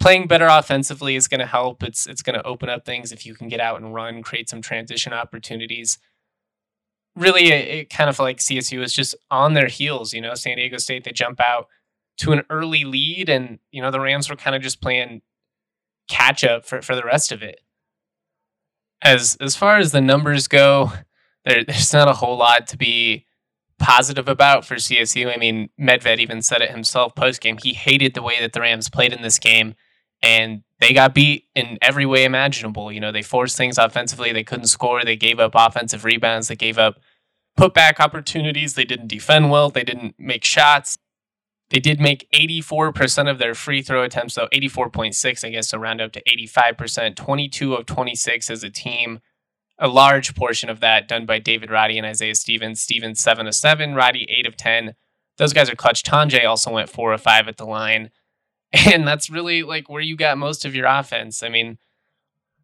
playing 0.00 0.26
better 0.26 0.46
offensively 0.46 1.14
is 1.14 1.28
going 1.28 1.40
to 1.40 1.46
help. 1.46 1.82
It's 1.82 2.06
it's 2.06 2.22
going 2.22 2.38
to 2.38 2.46
open 2.46 2.68
up 2.68 2.84
things 2.84 3.12
if 3.12 3.26
you 3.26 3.34
can 3.34 3.48
get 3.48 3.60
out 3.60 3.80
and 3.80 3.94
run, 3.94 4.22
create 4.22 4.48
some 4.48 4.62
transition 4.62 5.12
opportunities. 5.12 5.98
Really, 7.20 7.50
it, 7.52 7.68
it 7.68 7.90
kind 7.90 8.10
of 8.10 8.18
like 8.18 8.38
CSU 8.38 8.82
is 8.82 8.92
just 8.92 9.14
on 9.30 9.54
their 9.54 9.68
heels. 9.68 10.12
You 10.12 10.20
know, 10.22 10.34
San 10.34 10.56
Diego 10.56 10.78
State 10.78 11.04
they 11.04 11.12
jump 11.12 11.40
out 11.40 11.66
to 12.18 12.32
an 12.32 12.42
early 12.50 12.84
lead, 12.84 13.28
and 13.28 13.58
you 13.70 13.82
know 13.82 13.90
the 13.90 14.00
Rams 14.00 14.30
were 14.30 14.36
kind 14.36 14.56
of 14.56 14.62
just 14.62 14.80
playing 14.80 15.22
catch 16.08 16.44
up 16.44 16.64
for 16.64 16.82
for 16.82 16.96
the 16.96 17.04
rest 17.04 17.30
of 17.30 17.42
it. 17.42 17.60
As 19.02 19.36
as 19.40 19.54
far 19.56 19.78
as 19.78 19.92
the 19.92 20.00
numbers 20.00 20.48
go, 20.48 20.92
there, 21.44 21.64
there's 21.64 21.92
not 21.92 22.08
a 22.08 22.14
whole 22.14 22.36
lot 22.36 22.66
to 22.68 22.76
be 22.76 23.26
positive 23.78 24.28
about 24.28 24.64
for 24.64 24.76
CSU. 24.76 25.34
I 25.34 25.38
mean, 25.38 25.70
Medved 25.80 26.18
even 26.18 26.42
said 26.42 26.62
it 26.62 26.70
himself 26.70 27.14
post 27.14 27.40
game. 27.40 27.58
He 27.62 27.72
hated 27.72 28.14
the 28.14 28.22
way 28.22 28.38
that 28.40 28.52
the 28.52 28.60
Rams 28.60 28.90
played 28.90 29.12
in 29.12 29.22
this 29.22 29.38
game, 29.38 29.74
and 30.22 30.62
they 30.80 30.92
got 30.92 31.14
beat 31.14 31.46
in 31.54 31.78
every 31.82 32.06
way 32.06 32.24
imaginable. 32.24 32.92
You 32.92 33.00
know, 33.00 33.12
they 33.12 33.22
forced 33.22 33.56
things 33.56 33.78
offensively, 33.78 34.32
they 34.32 34.44
couldn't 34.44 34.66
score, 34.66 35.04
they 35.04 35.16
gave 35.16 35.40
up 35.40 35.52
offensive 35.54 36.04
rebounds, 36.04 36.48
they 36.48 36.56
gave 36.56 36.78
up 36.78 37.00
putback 37.60 38.00
opportunities, 38.00 38.74
they 38.74 38.84
didn't 38.84 39.08
defend 39.08 39.50
well, 39.50 39.70
they 39.70 39.84
didn't 39.84 40.14
make 40.18 40.44
shots. 40.44 40.96
They 41.70 41.78
did 41.78 42.00
make 42.00 42.28
84% 42.34 43.30
of 43.30 43.38
their 43.38 43.54
free 43.54 43.82
throw 43.82 44.02
attempts, 44.02 44.34
so 44.34 44.48
84.6, 44.52 45.44
I 45.44 45.50
guess, 45.50 45.68
to 45.68 45.78
round 45.78 46.00
up 46.00 46.12
to 46.12 46.22
85%, 46.22 47.14
22 47.14 47.74
of 47.74 47.86
26 47.86 48.50
as 48.50 48.64
a 48.64 48.70
team 48.70 49.20
a 49.80 49.88
large 49.88 50.34
portion 50.34 50.68
of 50.68 50.80
that 50.80 51.08
done 51.08 51.24
by 51.24 51.38
David 51.38 51.70
Roddy 51.70 51.96
and 51.96 52.06
Isaiah 52.06 52.34
Stevens. 52.34 52.80
Stevens 52.82 53.18
seven 53.18 53.46
of 53.46 53.54
seven, 53.54 53.94
Roddy 53.94 54.28
eight 54.30 54.46
of 54.46 54.56
ten. 54.56 54.94
Those 55.38 55.54
guys 55.54 55.70
are 55.70 55.74
clutch. 55.74 56.02
Tonje 56.02 56.44
also 56.44 56.70
went 56.70 56.90
four 56.90 57.14
of 57.14 57.22
five 57.22 57.48
at 57.48 57.56
the 57.56 57.64
line, 57.64 58.10
and 58.72 59.08
that's 59.08 59.30
really 59.30 59.62
like 59.62 59.88
where 59.88 60.02
you 60.02 60.16
got 60.16 60.38
most 60.38 60.64
of 60.64 60.74
your 60.74 60.86
offense. 60.86 61.42
I 61.42 61.48
mean, 61.48 61.78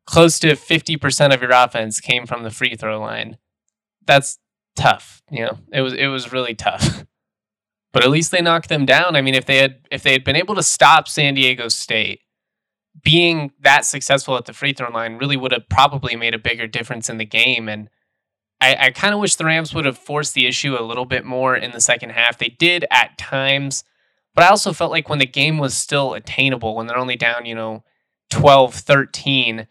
close 0.06 0.38
to 0.40 0.54
fifty 0.54 0.96
percent 0.96 1.32
of 1.32 1.40
your 1.40 1.52
offense 1.52 2.00
came 2.00 2.26
from 2.26 2.42
the 2.42 2.50
free 2.50 2.76
throw 2.76 3.00
line. 3.00 3.38
That's 4.04 4.38
tough. 4.76 5.23
You 5.30 5.47
know, 5.47 5.59
it 5.73 5.80
was 5.80 5.92
it 5.92 6.06
was 6.06 6.33
really 6.33 6.54
tough. 6.54 7.04
But 7.92 8.04
at 8.04 8.11
least 8.11 8.30
they 8.30 8.42
knocked 8.42 8.68
them 8.68 8.85
down. 8.85 9.16
I 9.16 9.23
mean, 9.23 9.35
if 9.35 9.47
they 9.47 9.56
had 9.56 9.76
if 9.90 10.02
they 10.02 10.12
had 10.12 10.23
been 10.23 10.37
able 10.37 10.54
to 10.56 10.62
stop 10.62 11.09
San 11.09 11.33
Diego 11.33 11.68
State 11.68 12.21
being 13.02 13.52
that 13.61 13.85
successful 13.85 14.37
at 14.37 14.45
the 14.45 14.52
free 14.52 14.73
throw 14.73 14.90
line 14.90 15.16
really 15.16 15.37
would 15.37 15.52
have 15.52 15.68
probably 15.68 16.16
made 16.16 16.35
a 16.35 16.38
bigger 16.38 16.66
difference 16.66 17.09
in 17.09 17.18
the 17.18 17.25
game. 17.25 17.68
And 17.68 17.88
I, 18.61 18.76
I 18.78 18.90
kind 18.90 19.14
of 19.14 19.21
wish 19.21 19.37
the 19.37 19.45
Rams 19.45 19.75
would 19.75 19.85
have 19.85 19.99
forced 19.99 20.35
the 20.35 20.47
issue 20.47 20.76
a 20.78 20.85
little 20.85 21.04
bit 21.04 21.25
more 21.25 21.56
in 21.56 21.73
the 21.73 21.80
second 21.80 22.11
half. 22.11 22.38
They 22.38 22.49
did 22.49 22.85
at 22.90 23.18
times, 23.18 23.85
but 24.35 24.45
I 24.45 24.49
also 24.49 24.73
felt 24.73 24.90
like 24.90 25.09
when 25.09 25.18
the 25.18 25.26
game 25.26 25.59
was 25.59 25.75
still 25.75 26.14
attainable, 26.14 26.75
when 26.75 26.87
they're 26.87 26.99
only 26.99 27.16
down, 27.16 27.47
you 27.47 27.54
know, 27.54 27.85
12, 28.30 28.75
13, 28.75 29.66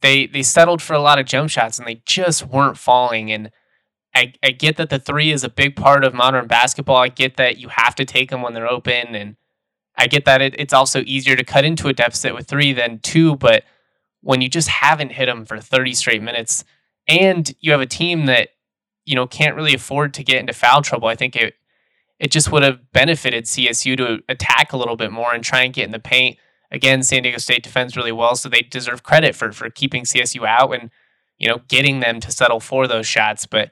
they 0.00 0.26
they 0.26 0.42
settled 0.42 0.80
for 0.80 0.94
a 0.94 1.00
lot 1.00 1.18
of 1.18 1.26
jump 1.26 1.50
shots 1.50 1.78
and 1.78 1.86
they 1.86 2.02
just 2.06 2.46
weren't 2.46 2.78
falling. 2.78 3.32
And 3.32 3.50
I, 4.14 4.32
I 4.42 4.50
get 4.50 4.76
that 4.76 4.90
the 4.90 4.98
three 4.98 5.30
is 5.30 5.44
a 5.44 5.48
big 5.48 5.76
part 5.76 6.04
of 6.04 6.14
modern 6.14 6.46
basketball. 6.46 6.96
I 6.96 7.08
get 7.08 7.36
that 7.36 7.58
you 7.58 7.68
have 7.68 7.94
to 7.96 8.04
take 8.04 8.30
them 8.30 8.42
when 8.42 8.54
they're 8.54 8.70
open 8.70 9.14
and 9.14 9.36
I 9.96 10.06
get 10.06 10.24
that 10.24 10.40
it, 10.40 10.54
it's 10.58 10.72
also 10.72 11.02
easier 11.06 11.36
to 11.36 11.44
cut 11.44 11.64
into 11.64 11.88
a 11.88 11.92
deficit 11.92 12.34
with 12.34 12.46
three 12.46 12.72
than 12.72 13.00
two, 13.00 13.36
but 13.36 13.64
when 14.20 14.40
you 14.40 14.48
just 14.48 14.68
haven't 14.68 15.12
hit 15.12 15.26
them 15.26 15.44
for 15.44 15.58
30 15.58 15.94
straight 15.94 16.22
minutes 16.22 16.64
and 17.08 17.52
you 17.60 17.72
have 17.72 17.80
a 17.80 17.86
team 17.86 18.26
that, 18.26 18.50
you 19.04 19.14
know, 19.14 19.26
can't 19.26 19.56
really 19.56 19.74
afford 19.74 20.14
to 20.14 20.24
get 20.24 20.38
into 20.38 20.52
foul 20.52 20.82
trouble, 20.82 21.08
I 21.08 21.16
think 21.16 21.36
it 21.36 21.54
it 22.18 22.32
just 22.32 22.50
would 22.50 22.64
have 22.64 22.90
benefited 22.92 23.44
CSU 23.44 23.96
to 23.96 24.18
attack 24.28 24.72
a 24.72 24.76
little 24.76 24.96
bit 24.96 25.12
more 25.12 25.32
and 25.32 25.44
try 25.44 25.62
and 25.62 25.72
get 25.72 25.84
in 25.84 25.92
the 25.92 26.00
paint. 26.00 26.36
Again, 26.70 27.04
San 27.04 27.22
Diego 27.22 27.38
State 27.38 27.62
defends 27.62 27.96
really 27.96 28.10
well, 28.12 28.34
so 28.34 28.48
they 28.48 28.62
deserve 28.62 29.02
credit 29.02 29.34
for 29.34 29.52
for 29.52 29.70
keeping 29.70 30.04
CSU 30.04 30.46
out 30.46 30.72
and, 30.72 30.90
you 31.38 31.48
know, 31.48 31.60
getting 31.68 32.00
them 32.00 32.20
to 32.20 32.30
settle 32.30 32.60
for 32.60 32.86
those 32.86 33.06
shots. 33.06 33.46
But 33.46 33.70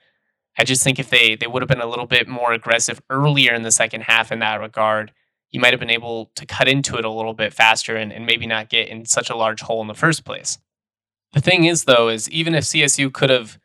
I 0.59 0.65
just 0.65 0.83
think 0.83 0.99
if 0.99 1.11
they 1.11 1.37
they 1.37 1.47
would 1.47 1.63
have 1.63 1.69
been 1.69 1.81
a 1.81 1.87
little 1.87 2.07
bit 2.07 2.29
more 2.29 2.53
aggressive 2.53 3.01
earlier 3.11 3.55
in 3.55 3.63
the 3.63 3.71
second 3.71 4.03
half 4.03 4.33
in 4.33 4.39
that 4.41 4.61
regard, 4.61 5.13
you 5.51 5.61
might 5.61 5.73
have 5.73 5.81
been 5.81 5.91
able 5.91 6.31
to 6.35 6.47
cut 6.47 6.69
into 6.69 6.97
it 6.97 7.05
a 7.05 7.11
little 7.11 7.35
bit 7.35 7.53
faster 7.53 7.97
and, 7.97 8.13
and 8.13 8.27
maybe 8.27 8.47
not 8.47 8.69
get 8.69 8.89
in 8.89 9.05
such 9.05 9.31
a 9.31 9.37
large 9.37 9.63
hole 9.63 9.81
in 9.81 9.89
the 9.89 9.95
first 9.95 10.25
place. 10.25 10.59
The 11.33 11.41
thing 11.41 11.65
is, 11.65 11.85
though, 11.85 12.09
is 12.09 12.31
even 12.31 12.55
if 12.55 12.65
CSU 12.65 13.13
could 13.13 13.31
have 13.31 13.59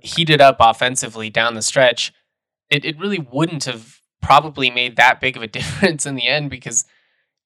heated 0.00 0.40
up 0.40 0.56
offensively 0.60 1.30
down 1.30 1.54
the 1.54 1.62
stretch, 1.62 2.12
it, 2.70 2.84
it 2.84 2.98
really 2.98 3.18
wouldn't 3.18 3.64
have 3.64 4.00
probably 4.20 4.70
made 4.70 4.96
that 4.96 5.20
big 5.20 5.36
of 5.36 5.42
a 5.42 5.46
difference 5.58 6.06
in 6.06 6.14
the 6.14 6.26
end 6.26 6.50
because 6.50 6.84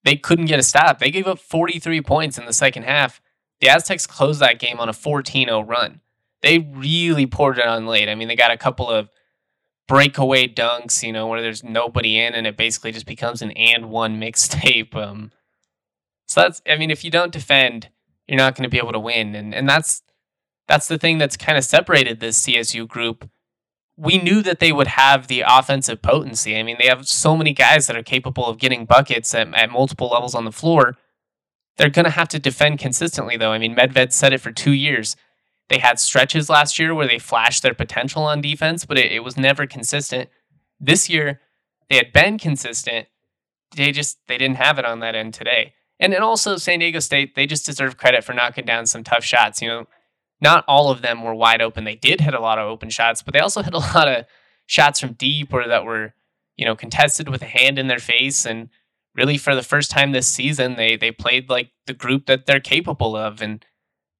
they 0.03 0.15
couldn't 0.15 0.45
get 0.45 0.59
a 0.59 0.63
stop. 0.63 0.99
They 0.99 1.11
gave 1.11 1.27
up 1.27 1.39
43 1.39 2.01
points 2.01 2.37
in 2.37 2.45
the 2.45 2.53
second 2.53 2.83
half. 2.83 3.21
The 3.61 3.69
Aztecs 3.69 4.05
closed 4.05 4.41
that 4.41 4.59
game 4.59 4.79
on 4.79 4.89
a 4.89 4.93
14 4.93 5.47
0 5.47 5.61
run. 5.61 6.01
They 6.43 6.59
really 6.59 7.25
poured 7.25 7.57
it 7.57 7.65
on 7.65 7.87
late. 7.87 8.09
I 8.09 8.15
mean, 8.15 8.27
they 8.27 8.35
got 8.35 8.51
a 8.51 8.57
couple 8.57 8.89
of 8.89 9.09
breakaway 9.87 10.47
dunks, 10.47 11.01
you 11.01 11.13
know, 11.13 11.25
where 11.27 11.41
there's 11.41 11.63
nobody 11.63 12.19
in 12.19 12.33
and 12.33 12.45
it 12.45 12.57
basically 12.57 12.91
just 12.91 13.05
becomes 13.05 13.41
an 13.41 13.51
and 13.51 13.89
one 13.89 14.17
mixtape. 14.21 14.93
Um, 14.93 15.31
so 16.27 16.41
that's, 16.41 16.61
I 16.67 16.75
mean, 16.75 16.91
if 16.91 17.03
you 17.03 17.09
don't 17.09 17.31
defend, 17.31 17.89
you're 18.27 18.37
not 18.37 18.55
going 18.55 18.63
to 18.63 18.69
be 18.69 18.77
able 18.77 18.91
to 18.91 18.99
win. 18.99 19.35
And, 19.35 19.55
and 19.55 19.67
that's, 19.67 20.03
that's 20.67 20.87
the 20.87 20.97
thing 20.97 21.17
that's 21.17 21.37
kind 21.37 21.57
of 21.57 21.63
separated 21.63 22.19
this 22.19 22.45
CSU 22.45 22.87
group. 22.87 23.29
We 23.95 24.17
knew 24.17 24.41
that 24.41 24.59
they 24.59 24.71
would 24.71 24.87
have 24.87 25.27
the 25.27 25.43
offensive 25.47 26.01
potency. 26.01 26.57
I 26.57 26.63
mean, 26.63 26.77
they 26.79 26.87
have 26.87 27.07
so 27.07 27.37
many 27.37 27.53
guys 27.53 27.87
that 27.87 27.95
are 27.95 28.03
capable 28.03 28.47
of 28.47 28.57
getting 28.57 28.85
buckets 28.85 29.33
at, 29.35 29.53
at 29.53 29.69
multiple 29.69 30.09
levels 30.09 30.33
on 30.35 30.45
the 30.45 30.51
floor. 30.51 30.97
They're 31.77 31.89
going 31.89 32.05
to 32.05 32.11
have 32.11 32.27
to 32.29 32.39
defend 32.39 32.79
consistently, 32.79 33.37
though. 33.37 33.51
I 33.51 33.59
mean, 33.59 33.75
Medved 33.75 34.11
said 34.11 34.33
it 34.33 34.41
for 34.41 34.51
two 34.51 34.71
years 34.71 35.15
they 35.69 35.79
had 35.79 35.99
stretches 35.99 36.49
last 36.49 36.77
year 36.77 36.93
where 36.93 37.07
they 37.07 37.19
flashed 37.19 37.63
their 37.63 37.73
potential 37.73 38.23
on 38.23 38.41
defense, 38.41 38.85
but 38.85 38.97
it, 38.97 39.11
it 39.11 39.23
was 39.23 39.37
never 39.37 39.65
consistent. 39.65 40.29
This 40.79 41.09
year, 41.09 41.41
they 41.89 41.95
had 41.95 42.13
been 42.13 42.37
consistent. 42.37 43.07
They 43.75 43.91
just 43.91 44.17
they 44.27 44.37
didn't 44.37 44.57
have 44.57 44.77
it 44.77 44.85
on 44.85 44.99
that 44.99 45.15
end 45.15 45.33
today. 45.33 45.73
And 45.99 46.11
then 46.11 46.21
also 46.21 46.57
San 46.57 46.79
Diego 46.79 46.99
State, 46.99 47.35
they 47.35 47.45
just 47.45 47.65
deserve 47.65 47.97
credit 47.97 48.23
for 48.23 48.33
knocking 48.33 48.65
down 48.65 48.85
some 48.85 49.03
tough 49.03 49.23
shots. 49.23 49.61
You 49.61 49.69
know, 49.69 49.87
not 50.41 50.65
all 50.67 50.91
of 50.91 51.01
them 51.01 51.23
were 51.23 51.33
wide 51.33 51.61
open. 51.61 51.85
They 51.85 51.95
did 51.95 52.21
hit 52.21 52.33
a 52.33 52.41
lot 52.41 52.59
of 52.59 52.67
open 52.67 52.89
shots, 52.89 53.21
but 53.21 53.33
they 53.33 53.39
also 53.39 53.61
hit 53.61 53.73
a 53.73 53.77
lot 53.95 54.07
of 54.07 54.25
shots 54.65 54.99
from 54.99 55.13
deep 55.13 55.53
or 55.53 55.67
that 55.67 55.85
were, 55.85 56.13
you 56.57 56.65
know, 56.65 56.75
contested 56.75 57.29
with 57.29 57.41
a 57.41 57.45
hand 57.45 57.79
in 57.79 57.87
their 57.87 57.99
face. 57.99 58.45
And 58.45 58.69
really 59.15 59.37
for 59.37 59.55
the 59.55 59.63
first 59.63 59.91
time 59.91 60.11
this 60.11 60.27
season, 60.27 60.75
they 60.75 60.97
they 60.97 61.11
played 61.11 61.49
like 61.49 61.71
the 61.87 61.93
group 61.93 62.25
that 62.25 62.45
they're 62.45 62.59
capable 62.59 63.15
of. 63.15 63.41
And 63.41 63.65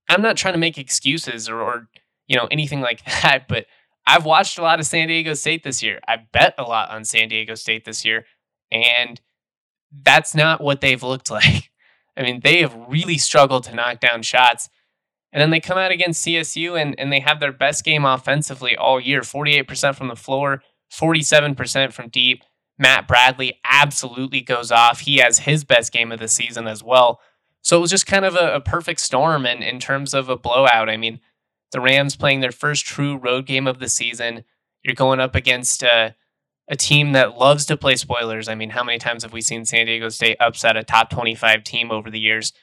I'm 0.09 0.21
not 0.21 0.37
trying 0.37 0.53
to 0.53 0.59
make 0.59 0.77
excuses 0.77 1.49
or, 1.49 1.61
or 1.61 1.87
you 2.27 2.37
know 2.37 2.47
anything 2.51 2.81
like 2.81 3.03
that, 3.21 3.47
but 3.47 3.65
I've 4.05 4.25
watched 4.25 4.57
a 4.57 4.61
lot 4.61 4.79
of 4.79 4.85
San 4.85 5.07
Diego 5.07 5.33
State 5.33 5.63
this 5.63 5.81
year. 5.81 5.99
I 6.07 6.17
bet 6.31 6.55
a 6.57 6.63
lot 6.63 6.89
on 6.89 7.05
San 7.05 7.29
Diego 7.29 7.55
State 7.55 7.85
this 7.85 8.03
year, 8.03 8.25
and 8.71 9.19
that's 9.91 10.33
not 10.33 10.61
what 10.61 10.81
they've 10.81 11.03
looked 11.03 11.29
like. 11.31 11.69
I 12.17 12.23
mean, 12.23 12.41
they 12.43 12.61
have 12.61 12.75
really 12.87 13.17
struggled 13.17 13.63
to 13.65 13.75
knock 13.75 13.99
down 13.99 14.21
shots. 14.21 14.69
And 15.31 15.41
then 15.41 15.49
they 15.49 15.59
come 15.59 15.79
out 15.79 15.91
against 15.91 16.23
CSU 16.23 16.79
and, 16.79 16.93
and 16.99 17.11
they 17.11 17.19
have 17.21 17.39
their 17.39 17.51
best 17.51 17.83
game 17.83 18.05
offensively 18.05 18.77
all 18.77 18.99
year 18.99 19.21
48% 19.21 19.95
from 19.95 20.07
the 20.07 20.15
floor, 20.15 20.61
47% 20.91 21.91
from 21.91 22.09
deep. 22.09 22.43
Matt 22.77 23.07
Bradley 23.07 23.59
absolutely 23.63 24.41
goes 24.41 24.71
off. 24.71 25.01
He 25.01 25.17
has 25.17 25.39
his 25.39 25.63
best 25.63 25.91
game 25.91 26.11
of 26.11 26.19
the 26.19 26.27
season 26.27 26.67
as 26.67 26.83
well. 26.83 27.19
So 27.63 27.77
it 27.77 27.81
was 27.81 27.89
just 27.89 28.05
kind 28.05 28.25
of 28.25 28.35
a, 28.35 28.55
a 28.55 28.61
perfect 28.61 28.99
storm 28.99 29.45
in, 29.45 29.63
in 29.63 29.79
terms 29.79 30.13
of 30.13 30.29
a 30.29 30.37
blowout. 30.37 30.89
I 30.89 30.97
mean, 30.97 31.19
the 31.71 31.81
Rams 31.81 32.15
playing 32.15 32.41
their 32.41 32.51
first 32.51 32.85
true 32.85 33.17
road 33.17 33.45
game 33.45 33.67
of 33.67 33.79
the 33.79 33.89
season. 33.89 34.43
You're 34.83 34.95
going 34.95 35.19
up 35.19 35.33
against 35.33 35.81
a, 35.81 36.15
a 36.69 36.75
team 36.75 37.13
that 37.13 37.37
loves 37.37 37.65
to 37.67 37.77
play 37.77 37.95
spoilers. 37.95 38.47
I 38.47 38.55
mean, 38.55 38.69
how 38.69 38.83
many 38.83 38.99
times 38.99 39.23
have 39.23 39.33
we 39.33 39.41
seen 39.41 39.65
San 39.65 39.85
Diego 39.85 40.09
State 40.09 40.37
upset 40.39 40.77
a 40.77 40.83
top 40.83 41.09
25 41.09 41.63
team 41.63 41.89
over 41.89 42.11
the 42.11 42.19
years? 42.19 42.53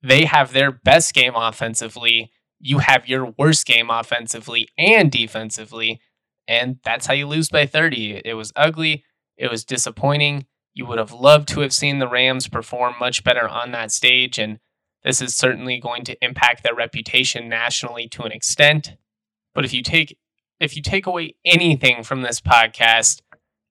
They 0.00 0.24
have 0.24 0.52
their 0.52 0.70
best 0.70 1.12
game 1.12 1.34
offensively. 1.34 2.30
You 2.60 2.78
have 2.78 3.08
your 3.08 3.34
worst 3.36 3.66
game 3.66 3.90
offensively 3.90 4.68
and 4.78 5.10
defensively. 5.10 6.00
And 6.46 6.78
that's 6.84 7.06
how 7.06 7.14
you 7.14 7.26
lose 7.26 7.48
by 7.48 7.66
30. 7.66 8.22
It 8.24 8.34
was 8.34 8.52
ugly. 8.54 9.04
It 9.36 9.50
was 9.50 9.64
disappointing. 9.64 10.46
You 10.76 10.84
would 10.86 10.98
have 10.98 11.10
loved 11.10 11.48
to 11.48 11.60
have 11.60 11.72
seen 11.72 11.98
the 11.98 12.06
Rams 12.06 12.48
perform 12.48 12.94
much 13.00 13.24
better 13.24 13.48
on 13.48 13.72
that 13.72 13.90
stage. 13.90 14.38
And 14.38 14.58
this 15.02 15.22
is 15.22 15.34
certainly 15.34 15.80
going 15.80 16.04
to 16.04 16.22
impact 16.22 16.62
their 16.62 16.74
reputation 16.74 17.48
nationally 17.48 18.08
to 18.08 18.24
an 18.24 18.32
extent. 18.32 18.94
But 19.54 19.64
if 19.64 19.72
you 19.72 19.82
take 19.82 20.18
if 20.60 20.76
you 20.76 20.82
take 20.82 21.06
away 21.06 21.34
anything 21.44 22.02
from 22.02 22.20
this 22.20 22.40
podcast, 22.40 23.22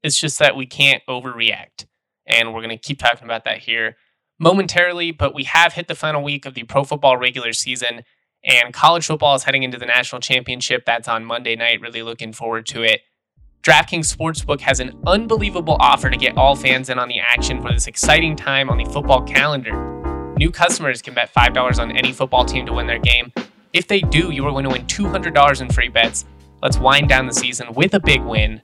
it's 0.04 0.20
just 0.20 0.40
that 0.40 0.56
we 0.56 0.66
can't 0.66 1.04
overreact. 1.08 1.86
And 2.26 2.54
we're 2.54 2.62
going 2.62 2.70
to 2.70 2.78
keep 2.78 3.00
talking 3.00 3.24
about 3.24 3.46
that 3.46 3.60
here 3.60 3.98
momentarily, 4.40 5.12
but 5.12 5.34
we 5.34 5.44
have 5.44 5.74
hit 5.74 5.88
the 5.88 5.96
final 5.96 6.24
week 6.24 6.46
of 6.46 6.56
the 6.56 6.64
pro 6.64 6.84
football 6.84 7.18
regular 7.18 7.54
season 7.54 8.04
and 8.46 8.74
college 8.74 9.08
football 9.08 9.36
is 9.36 9.44
heading 9.44 9.64
into 9.64 9.80
the 9.80 9.88
national 9.88 10.22
championship. 10.22 10.86
That's 10.86 11.08
on 11.08 11.26
Monday 11.26 11.56
night. 11.56 11.82
Really 11.82 12.04
looking 12.04 12.32
forward 12.32 12.68
to 12.68 12.84
it. 12.84 13.02
DraftKings 13.66 14.16
Sportsbook 14.16 14.62
has 14.62 14.80
an 14.80 14.96
unbelievable 15.08 15.76
offer 15.80 16.12
to 16.12 16.18
get 16.18 16.38
all 16.38 16.56
fans 16.56 16.92
in 16.92 17.00
on 17.00 17.08
the 17.08 17.20
action 17.20 17.64
for 17.64 17.72
this 17.72 17.88
exciting 17.88 18.36
time 18.36 18.70
on 18.70 18.78
the 18.78 18.86
football 18.86 19.24
calendar. 19.24 20.36
New 20.38 20.52
customers 20.52 21.02
can 21.02 21.16
bet 21.16 21.34
$5 21.34 21.80
on 21.80 21.92
any 21.98 22.14
football 22.14 22.46
team 22.46 22.68
to 22.68 22.74
win 22.74 22.86
their 22.86 23.00
game. 23.00 23.34
If 23.74 23.88
they 23.88 24.02
do, 24.02 24.30
you 24.30 24.46
are 24.46 24.52
going 24.52 24.66
to 24.66 24.70
win 24.70 24.86
$200 24.86 25.62
in 25.62 25.70
free 25.70 25.90
bets. 25.90 26.26
Let's 26.62 26.78
wind 26.78 27.10
down 27.10 27.26
the 27.26 27.34
season 27.34 27.74
with 27.74 27.96
a 27.96 28.00
big 28.00 28.22
win. 28.22 28.62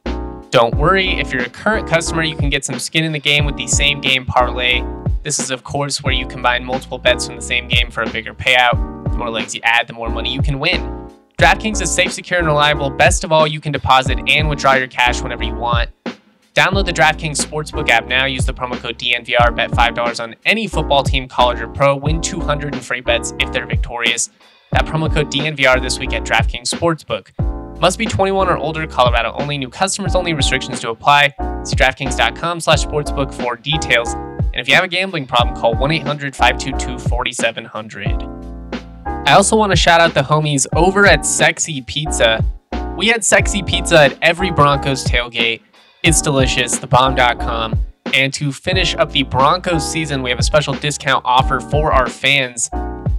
Don't 0.52 0.76
worry, 0.76 1.20
if 1.20 1.34
you're 1.34 1.46
a 1.46 1.50
current 1.50 1.90
customer, 1.90 2.22
you 2.22 2.36
can 2.36 2.52
get 2.52 2.64
some 2.64 2.78
skin 2.78 3.04
in 3.04 3.12
the 3.12 3.20
game 3.20 3.46
with 3.46 3.58
the 3.58 3.66
same 3.66 4.02
game 4.02 4.24
parlay. 4.24 4.84
This 5.24 5.40
is, 5.40 5.50
of 5.50 5.64
course, 5.64 6.04
where 6.04 6.14
you 6.14 6.28
combine 6.28 6.64
multiple 6.64 7.00
bets 7.00 7.26
from 7.26 7.38
the 7.38 7.42
same 7.42 7.68
game 7.68 7.90
for 7.90 8.04
a 8.04 8.10
bigger 8.12 8.36
payout. 8.36 8.76
The 9.12 9.18
more 9.18 9.32
legs 9.32 9.56
you 9.56 9.62
add, 9.64 9.88
the 9.88 9.94
more 9.94 10.10
money 10.10 10.32
you 10.32 10.44
can 10.44 10.60
win. 10.60 11.01
DraftKings 11.42 11.82
is 11.82 11.92
safe, 11.92 12.14
secure, 12.14 12.38
and 12.38 12.48
reliable. 12.48 12.92
Best 12.92 13.24
of 13.24 13.32
all, 13.32 13.48
you 13.48 13.60
can 13.60 13.72
deposit 13.72 14.20
and 14.28 14.48
withdraw 14.48 14.76
your 14.76 14.86
cash 14.86 15.24
whenever 15.24 15.44
you 15.44 15.56
want. 15.56 15.90
Download 16.54 16.86
the 16.86 16.94
DraftKings 16.94 17.44
Sportsbook 17.44 17.90
app 17.90 18.06
now. 18.06 18.26
Use 18.26 18.46
the 18.46 18.54
promo 18.54 18.78
code 18.78 19.00
DNVR. 19.00 19.56
Bet 19.56 19.72
$5 19.72 20.24
on 20.24 20.36
any 20.46 20.68
football 20.68 21.02
team, 21.02 21.28
college 21.28 21.60
or 21.60 21.68
pro. 21.68 21.96
Win 21.96 22.22
200 22.22 22.76
in 22.76 22.82
free 22.82 23.02
bets 23.02 23.34
if 23.40 23.52
they're 23.52 23.66
victorious. 23.66 24.30
That 24.72 24.86
promo 24.86 25.12
code 25.12 25.32
DNVR 25.32 25.82
this 25.82 25.98
week 25.98 26.14
at 26.14 26.24
DraftKings 26.24 26.72
Sportsbook. 26.72 27.32
Must 27.80 27.98
be 27.98 28.06
21 28.06 28.48
or 28.48 28.58
older. 28.58 28.86
Colorado 28.86 29.34
only. 29.40 29.58
New 29.58 29.70
customers 29.70 30.14
only. 30.14 30.36
Restrictions 30.36 30.80
to 30.82 30.92
apply. 30.92 31.34
See 31.64 31.76
DraftKings.com 31.76 32.60
slash 32.60 32.86
sportsbook 32.86 33.34
for 33.34 33.56
details. 33.56 34.14
And 34.14 34.58
if 34.58 34.68
you 34.68 34.76
have 34.76 34.84
a 34.84 34.88
gambling 34.88 35.26
problem, 35.26 35.56
call 35.56 35.74
1-800-522-4700. 35.74 38.31
I 39.26 39.34
also 39.34 39.56
want 39.56 39.72
to 39.72 39.76
shout 39.76 40.02
out 40.02 40.14
the 40.14 40.22
homies 40.22 40.68
over 40.76 41.06
at 41.06 41.26
Sexy 41.26 41.82
Pizza. 41.82 42.44
We 42.98 43.08
had 43.08 43.24
Sexy 43.24 43.64
Pizza 43.64 44.00
at 44.00 44.18
every 44.22 44.52
Broncos 44.52 45.04
tailgate 45.06 45.62
it's 46.04 46.20
delicious, 46.20 46.80
thebomb.com. 46.80 47.80
And 48.16 48.34
to 48.34 48.52
finish 48.52 48.96
up 48.96 49.12
the 49.12 49.22
Broncos 49.22 49.90
season, 49.90 50.24
we 50.24 50.32
have 50.32 50.40
a 50.40 50.44
special 50.44 50.74
discount 50.74 51.24
offer 51.26 51.60
for 51.60 51.92
our 51.92 52.10
fans. 52.10 52.70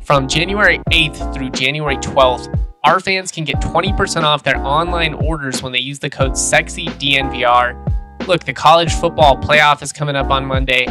From 0.03 0.27
January 0.27 0.79
8th 0.91 1.33
through 1.33 1.51
January 1.51 1.97
12th, 1.99 2.59
our 2.83 2.99
fans 2.99 3.31
can 3.31 3.45
get 3.45 3.61
20% 3.61 4.25
off 4.25 4.43
their 4.43 4.59
online 4.59 5.15
orders 5.15 5.63
when 5.63 5.73
they 5.73 5.79
use 5.79 6.01
the 6.01 6.11
code 6.11 6.33
SEXYDNVR. 6.33 8.27
Look, 8.27 8.43
the 8.45 8.53
college 8.53 8.93
football 8.95 9.37
playoff 9.37 9.81
is 9.81 9.93
coming 9.93 10.17
up 10.17 10.31
on 10.31 10.45
Monday. 10.45 10.87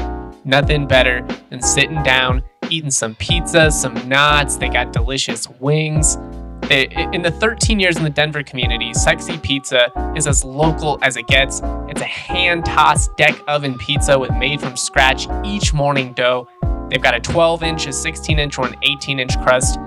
Nothing 0.46 0.88
better 0.88 1.28
than 1.50 1.62
sitting 1.62 2.02
down, 2.04 2.42
eating 2.72 2.92
some 2.92 3.16
pizza, 3.16 3.70
some 3.72 3.94
knots. 4.08 4.58
They 4.58 4.70
got 4.70 4.94
delicious 4.94 5.48
wings 5.60 6.18
in 6.72 7.22
the 7.22 7.32
13 7.32 7.80
years 7.80 7.98
in 7.98 8.04
the 8.04 8.10
Denver 8.10 8.44
community, 8.44 8.94
Sexy 8.94 9.38
Pizza 9.38 9.92
is 10.16 10.26
as 10.26 10.46
local 10.46 10.98
as 11.02 11.18
it 11.18 11.28
gets. 11.28 11.62
It's 11.90 12.02
a 12.02 12.06
hand 12.06 12.66
tossed 12.66 13.16
deck 13.18 13.36
oven 13.48 13.78
pizza 13.78 14.18
with 14.18 14.32
made 14.32 14.62
from 14.62 14.78
scratch 14.78 15.28
each 15.44 15.74
morning 15.74 16.14
dough. 16.14 16.48
They've 16.90 17.02
got 17.02 17.14
a 17.14 17.20
12 17.20 17.64
inch, 17.64 17.88
a 17.88 17.94
16 17.94 18.40
inch, 18.40 18.58
or 18.58 18.68
an 18.68 18.76
18 18.84 19.20
inch 19.20 19.38
crust. 19.42 19.80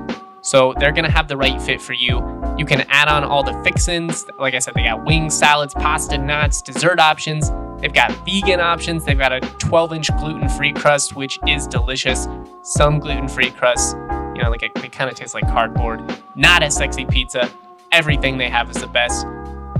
So 0.42 0.74
they're 0.78 0.92
to 0.92 1.10
have 1.10 1.26
the 1.26 1.38
right 1.38 1.60
fit 1.60 1.80
for 1.80 1.94
you. 1.94 2.18
You 2.58 2.66
can 2.66 2.82
add 2.88 3.08
on 3.08 3.24
all 3.24 3.42
the 3.42 3.58
fixins. 3.64 4.26
Like 4.38 4.54
I 4.54 4.58
said, 4.58 4.74
they 4.74 4.84
got 4.84 5.04
wings, 5.06 5.34
salads, 5.34 5.72
pasta, 5.72 6.18
nuts, 6.18 6.60
dessert 6.60 7.00
options. 7.00 7.50
They've 7.78 7.92
got 7.92 8.12
vegan 8.24 8.60
options. 8.60 9.04
They've 9.04 9.18
got 9.18 9.32
a 9.32 9.40
12 9.40 9.92
inch 9.92 10.10
gluten 10.18 10.48
free 10.48 10.72
crust, 10.72 11.16
which 11.16 11.38
is 11.46 11.66
delicious. 11.66 12.26
Some 12.62 12.98
gluten 12.98 13.28
free 13.28 13.50
crusts 13.50 13.94
you 14.34 14.42
know, 14.42 14.50
like 14.50 14.62
it, 14.62 14.74
kind 14.92 15.10
of 15.10 15.16
tastes 15.16 15.32
like 15.34 15.46
cardboard. 15.46 16.02
Not 16.34 16.62
a 16.62 16.70
sexy 16.70 17.06
pizza. 17.06 17.50
Everything 17.92 18.36
they 18.36 18.50
have 18.50 18.68
is 18.70 18.76
the 18.78 18.88
best. 18.88 19.26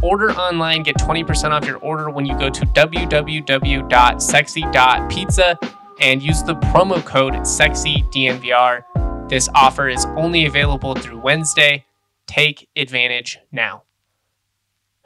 Order 0.03 0.33
online, 0.33 0.83
get 0.83 0.97
20% 0.97 1.51
off 1.51 1.67
your 1.67 1.77
order 1.79 2.11
when 2.11 2.27
you 2.27 2.37
go 2.39 2.51
to 2.51 2.67
www.sexy.pizza 2.67 5.59
and 6.01 6.23
use 6.23 6.43
the 6.43 6.57
promo 6.57 7.05
code 7.05 7.35
SEXYDNVR. 7.35 9.29
This 9.29 9.49
offer 9.55 9.89
is 9.89 10.07
only 10.17 10.47
available 10.47 10.95
through 10.95 11.19
Wednesday. 11.19 11.85
Take 12.27 12.69
advantage 12.77 13.39
now. 13.51 13.83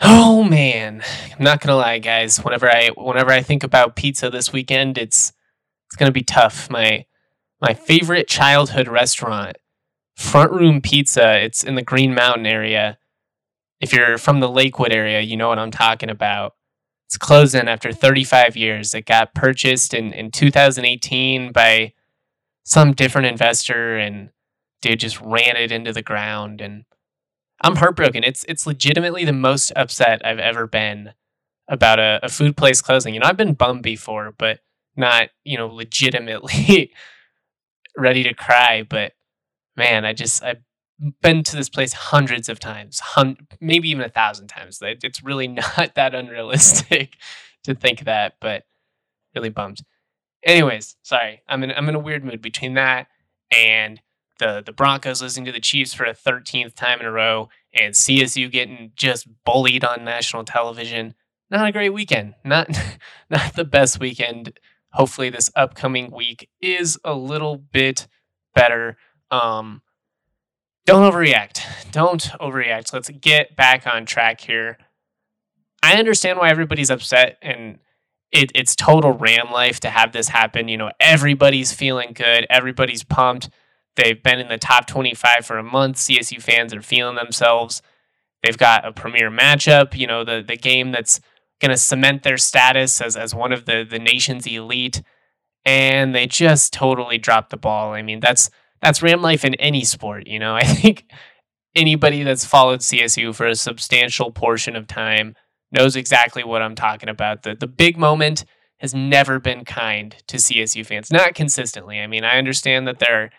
Oh 0.01 0.45
man, 0.45 1.03
I'm 1.37 1.45
not 1.45 1.61
gonna 1.61 1.77
lie, 1.77 1.99
guys. 1.99 2.39
Whenever 2.39 2.71
I 2.71 2.91
whenever 2.97 3.33
I 3.33 3.43
think 3.43 3.65
about 3.65 3.97
pizza 3.97 4.31
this 4.31 4.53
weekend, 4.53 4.97
it's 4.97 5.33
it's 5.87 5.97
gonna 5.97 6.13
be 6.13 6.23
tough. 6.23 6.71
My 6.71 7.07
my 7.61 7.75
favorite 7.75 8.29
childhood 8.29 8.87
restaurant, 8.87 9.59
Front 10.17 10.53
Room 10.53 10.81
Pizza. 10.81 11.43
It's 11.43 11.65
in 11.65 11.75
the 11.75 11.83
Green 11.83 12.15
Mountain 12.15 12.47
area. 12.47 12.99
If 13.81 13.93
you're 13.93 14.19
from 14.19 14.41
the 14.41 14.49
Lakewood 14.49 14.93
area, 14.93 15.21
you 15.21 15.37
know 15.37 15.49
what 15.49 15.59
I'm 15.59 15.71
talking 15.71 16.11
about. 16.11 16.55
It's 17.07 17.17
closing 17.17 17.69
after 17.69 17.93
35 17.93 18.57
years. 18.57 18.95
It 18.95 19.07
got 19.07 19.35
purchased 19.35 19.95
in, 19.95 20.13
in 20.13 20.31
2018 20.31 21.53
by 21.53 21.95
some 22.65 22.93
different 22.93 23.29
investor 23.29 23.97
and 23.97 24.31
dude 24.83 25.01
just 25.01 25.21
ran 25.21 25.57
it 25.57 25.73
into 25.73 25.93
the 25.93 26.03
ground 26.03 26.61
and 26.61 26.85
I'm 27.61 27.73
mm-hmm. 27.73 27.81
heartbroken. 27.81 28.25
It's 28.25 28.44
it's 28.49 28.66
legitimately 28.66 29.25
the 29.25 29.33
most 29.33 29.73
upset 29.77 30.25
I've 30.25 30.38
ever 30.38 30.66
been 30.66 31.12
about 31.68 31.99
a, 31.99 32.21
a 32.23 32.29
food 32.29 32.57
place 32.57 32.81
closing. 32.81 33.14
You 33.14 33.21
know, 33.21 33.27
I've 33.27 33.37
been 33.37 33.55
bummed 33.55 33.83
before, 33.83 34.35
but 34.37 34.61
not, 34.97 35.31
you 35.44 35.57
know, 35.57 35.68
legitimately 35.68 36.92
ready 37.97 38.23
to 38.23 38.35
cry, 38.35 38.85
but 38.88 39.12
man, 39.77 40.05
I 40.05 40.12
just 40.12 40.42
I've 40.42 40.62
been 41.23 41.44
to 41.44 41.57
this 41.57 41.68
place 41.68 41.92
hundreds 41.92 42.49
of 42.49 42.59
times, 42.59 43.01
hun- 43.01 43.47
maybe 43.61 43.88
even 43.90 44.05
a 44.05 44.09
thousand 44.09 44.49
times. 44.49 44.79
It's 44.83 45.23
really 45.23 45.49
not 45.77 45.94
that 45.94 46.14
unrealistic 46.14 47.16
to 47.64 47.75
think 47.75 48.05
that, 48.05 48.35
but 48.40 48.64
really 49.35 49.51
bummed. 49.51 49.81
Anyways, 50.44 50.97
sorry, 51.03 51.42
I'm 51.49 51.62
in 51.62 51.73
I'm 51.73 51.88
in 51.88 51.94
a 51.94 52.01
weird 52.01 52.25
mood 52.25 52.40
between 52.40 52.75
that 52.75 53.09
and 53.57 54.01
the 54.38 54.62
the 54.64 54.72
Broncos 54.72 55.22
losing 55.22 55.44
to 55.44 55.53
the 55.53 55.61
Chiefs 55.61 55.94
for 55.94 56.05
a 56.05 56.14
13th 56.14 56.74
time 56.74 57.01
in 57.01 57.07
a 57.07 57.12
row 57.12 57.48
and 57.72 57.94
CSU 57.94 58.51
getting 58.51 58.92
just 58.96 59.29
bullied 59.44 59.85
on 59.85 60.05
national 60.05 60.44
television. 60.44 61.14
Not 61.51 61.68
a 61.68 61.72
great 61.72 61.90
weekend. 61.90 62.35
Not 62.44 62.68
not 63.31 63.55
the 63.55 63.64
best 63.64 64.01
weekend 64.01 64.59
hopefully 64.92 65.31
this 65.31 65.51
upcoming 65.55 66.11
week 66.11 66.48
is 66.61 66.98
a 67.05 67.14
little 67.14 67.57
bit 67.57 68.09
better. 68.55 68.96
Um, 69.31 69.83
don't 70.87 71.12
overreact. 71.12 71.90
Don't 71.92 72.22
overreact. 72.40 72.92
Let's 72.92 73.11
get 73.11 73.55
back 73.57 73.87
on 73.87 74.07
track 74.07 74.40
here. 74.40 74.79
I 75.83 75.96
understand 75.96 76.38
why 76.38 76.48
everybody's 76.48 76.90
upset 76.90 77.38
and 77.42 77.79
it, 78.33 78.51
it's 78.55 78.74
total 78.74 79.12
ram 79.12 79.51
life 79.53 79.81
to 79.81 79.90
have 79.90 80.12
this 80.12 80.29
happen. 80.29 80.68
You 80.68 80.77
know, 80.77 80.90
everybody's 81.01 81.72
feeling 81.72 82.12
good, 82.14 82.46
everybody's 82.51 83.05
pumped. 83.05 83.51
They've 83.96 84.22
been 84.22 84.38
in 84.38 84.48
the 84.48 84.59
top 84.59 84.87
25 84.87 85.44
for 85.44 85.59
a 85.59 85.62
month. 85.62 85.96
CSU 85.96 86.40
fans 86.40 86.72
are 86.72 86.83
feeling 86.83 87.16
themselves. 87.16 87.83
They've 88.42 88.57
got 88.59 88.87
a 88.87 88.92
premier 88.92 89.31
matchup, 89.31 89.96
you 89.96 90.07
know, 90.07 90.24
the 90.24 90.44
the 90.46 90.57
game 90.57 90.92
that's 90.92 91.20
going 91.61 91.70
to 91.70 91.77
cement 91.77 92.22
their 92.22 92.38
status 92.38 93.01
as, 93.01 93.16
as 93.16 93.35
one 93.35 93.53
of 93.53 93.64
the, 93.64 93.85
the 93.88 93.98
nation's 93.98 94.46
elite. 94.46 95.03
And 95.64 96.14
they 96.14 96.27
just 96.27 96.72
totally 96.72 97.18
dropped 97.18 97.51
the 97.51 97.57
ball. 97.57 97.92
I 97.92 98.03
mean, 98.03 98.20
that's 98.20 98.51
that's 98.81 99.03
Ram 99.03 99.20
life 99.22 99.44
in 99.44 99.55
any 99.57 99.85
sport. 99.85 100.27
You 100.27 100.38
know, 100.38 100.55
I 100.57 100.62
think 100.62 101.11
anybody 101.74 102.22
that's 102.22 102.44
followed 102.44 102.81
CSU 102.81 103.35
for 103.35 103.46
a 103.46 103.55
substantial 103.55 104.31
portion 104.31 104.77
of 104.77 104.87
time 104.87 105.35
knows 105.70 105.96
exactly 105.96 106.44
what 106.44 106.62
I'm 106.62 106.74
talking 106.74 107.09
about. 107.09 107.42
The 107.42 107.55
the 107.55 107.66
big 107.66 107.98
moment 107.98 108.44
has 108.79 108.94
never 108.94 109.40
been 109.40 109.64
kind 109.64 110.14
to 110.29 110.37
CSU 110.37 110.87
fans, 110.87 111.11
not 111.11 111.35
consistently. 111.35 111.98
I 111.98 112.07
mean, 112.07 112.24
I 112.24 112.38
understand 112.38 112.87
that 112.87 113.01
there 113.01 113.24
are 113.24 113.31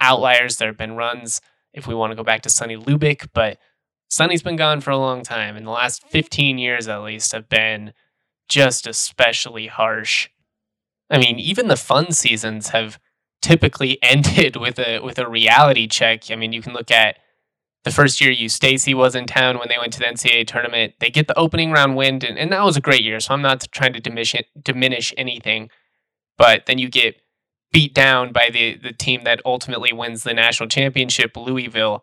outliers. 0.00 0.56
There 0.56 0.68
have 0.68 0.78
been 0.78 0.96
runs, 0.96 1.40
if 1.72 1.86
we 1.86 1.94
want 1.94 2.10
to 2.12 2.16
go 2.16 2.24
back 2.24 2.42
to 2.42 2.50
Sonny 2.50 2.76
Lubick, 2.76 3.28
but 3.32 3.58
Sonny's 4.10 4.42
been 4.42 4.56
gone 4.56 4.80
for 4.80 4.90
a 4.90 4.98
long 4.98 5.22
time, 5.22 5.56
and 5.56 5.66
the 5.66 5.70
last 5.70 6.02
15 6.08 6.58
years 6.58 6.88
at 6.88 7.02
least 7.02 7.32
have 7.32 7.48
been 7.48 7.92
just 8.48 8.86
especially 8.86 9.66
harsh. 9.66 10.28
I 11.10 11.18
mean, 11.18 11.38
even 11.38 11.68
the 11.68 11.76
fun 11.76 12.12
seasons 12.12 12.70
have 12.70 12.98
typically 13.42 13.98
ended 14.02 14.56
with 14.56 14.78
a 14.78 15.00
with 15.00 15.18
a 15.18 15.28
reality 15.28 15.86
check. 15.86 16.30
I 16.30 16.36
mean, 16.36 16.52
you 16.52 16.62
can 16.62 16.72
look 16.72 16.90
at 16.90 17.18
the 17.84 17.90
first 17.90 18.20
year 18.20 18.32
Eustachy 18.32 18.94
was 18.94 19.14
in 19.14 19.26
town 19.26 19.58
when 19.58 19.68
they 19.68 19.78
went 19.78 19.92
to 19.94 19.98
the 19.98 20.06
NCAA 20.06 20.46
tournament. 20.46 20.94
They 20.98 21.10
get 21.10 21.28
the 21.28 21.38
opening 21.38 21.70
round 21.70 21.96
win, 21.96 22.14
and, 22.24 22.38
and 22.38 22.52
that 22.52 22.64
was 22.64 22.76
a 22.76 22.82
great 22.82 23.02
year. 23.02 23.20
So 23.20 23.34
I'm 23.34 23.42
not 23.42 23.66
trying 23.70 23.92
to 23.92 24.00
diminish 24.00 24.34
diminish 24.60 25.14
anything, 25.16 25.70
but 26.36 26.66
then 26.66 26.78
you 26.78 26.88
get 26.88 27.20
beat 27.78 27.94
down 27.94 28.32
by 28.32 28.50
the 28.50 28.74
the 28.74 28.92
team 28.92 29.22
that 29.22 29.40
ultimately 29.44 29.92
wins 29.92 30.24
the 30.24 30.34
national 30.34 30.68
championship, 30.68 31.36
Louisville. 31.36 32.02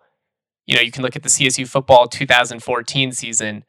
You 0.65 0.77
know, 0.77 0.81
you 0.81 0.89
can 0.89 1.03
look 1.03 1.17
at 1.17 1.23
the 1.23 1.27
CSU 1.27 1.67
football 1.67 2.07
2014 2.07 3.11
season. 3.11 3.65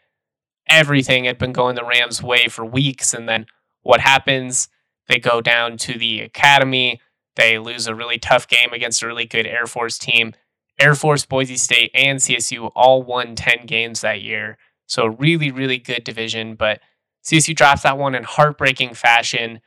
Everything 0.69 1.25
had 1.25 1.37
been 1.37 1.51
going 1.51 1.75
the 1.75 1.85
Rams' 1.85 2.23
way 2.23 2.47
for 2.47 2.65
weeks, 2.65 3.13
and 3.13 3.29
then 3.29 3.47
what 3.83 3.99
happens? 3.99 4.69
They 5.09 5.19
go 5.19 5.41
down 5.41 5.79
to 5.79 5.99
the 5.99 6.21
academy. 6.21 7.01
They 7.35 7.59
lose 7.59 7.89
a 7.89 7.95
really 7.95 8.19
tough 8.19 8.47
game 8.47 8.73
against 8.73 9.03
a 9.03 9.09
really 9.09 9.27
good 9.27 9.45
Air 9.45 9.67
Force 9.67 9.99
team. 9.99 10.33
Air 10.79 10.95
Force, 10.95 11.27
Boise 11.27 11.57
State, 11.57 11.91
and 11.93 12.21
CSU 12.21 12.71
all 12.77 13.03
won 13.03 13.35
10 13.35 13.67
games 13.67 14.03
that 14.03 14.23
year. 14.23 14.59
So, 14.87 15.07
really, 15.07 15.51
really 15.51 15.79
good 15.79 16.05
division. 16.05 16.55
But 16.55 16.79
CSU 17.25 17.57
drops 17.57 17.83
that 17.83 17.99
one 17.99 18.15
in 18.15 18.23
heartbreaking 18.23 18.95
fashion. 18.95 19.61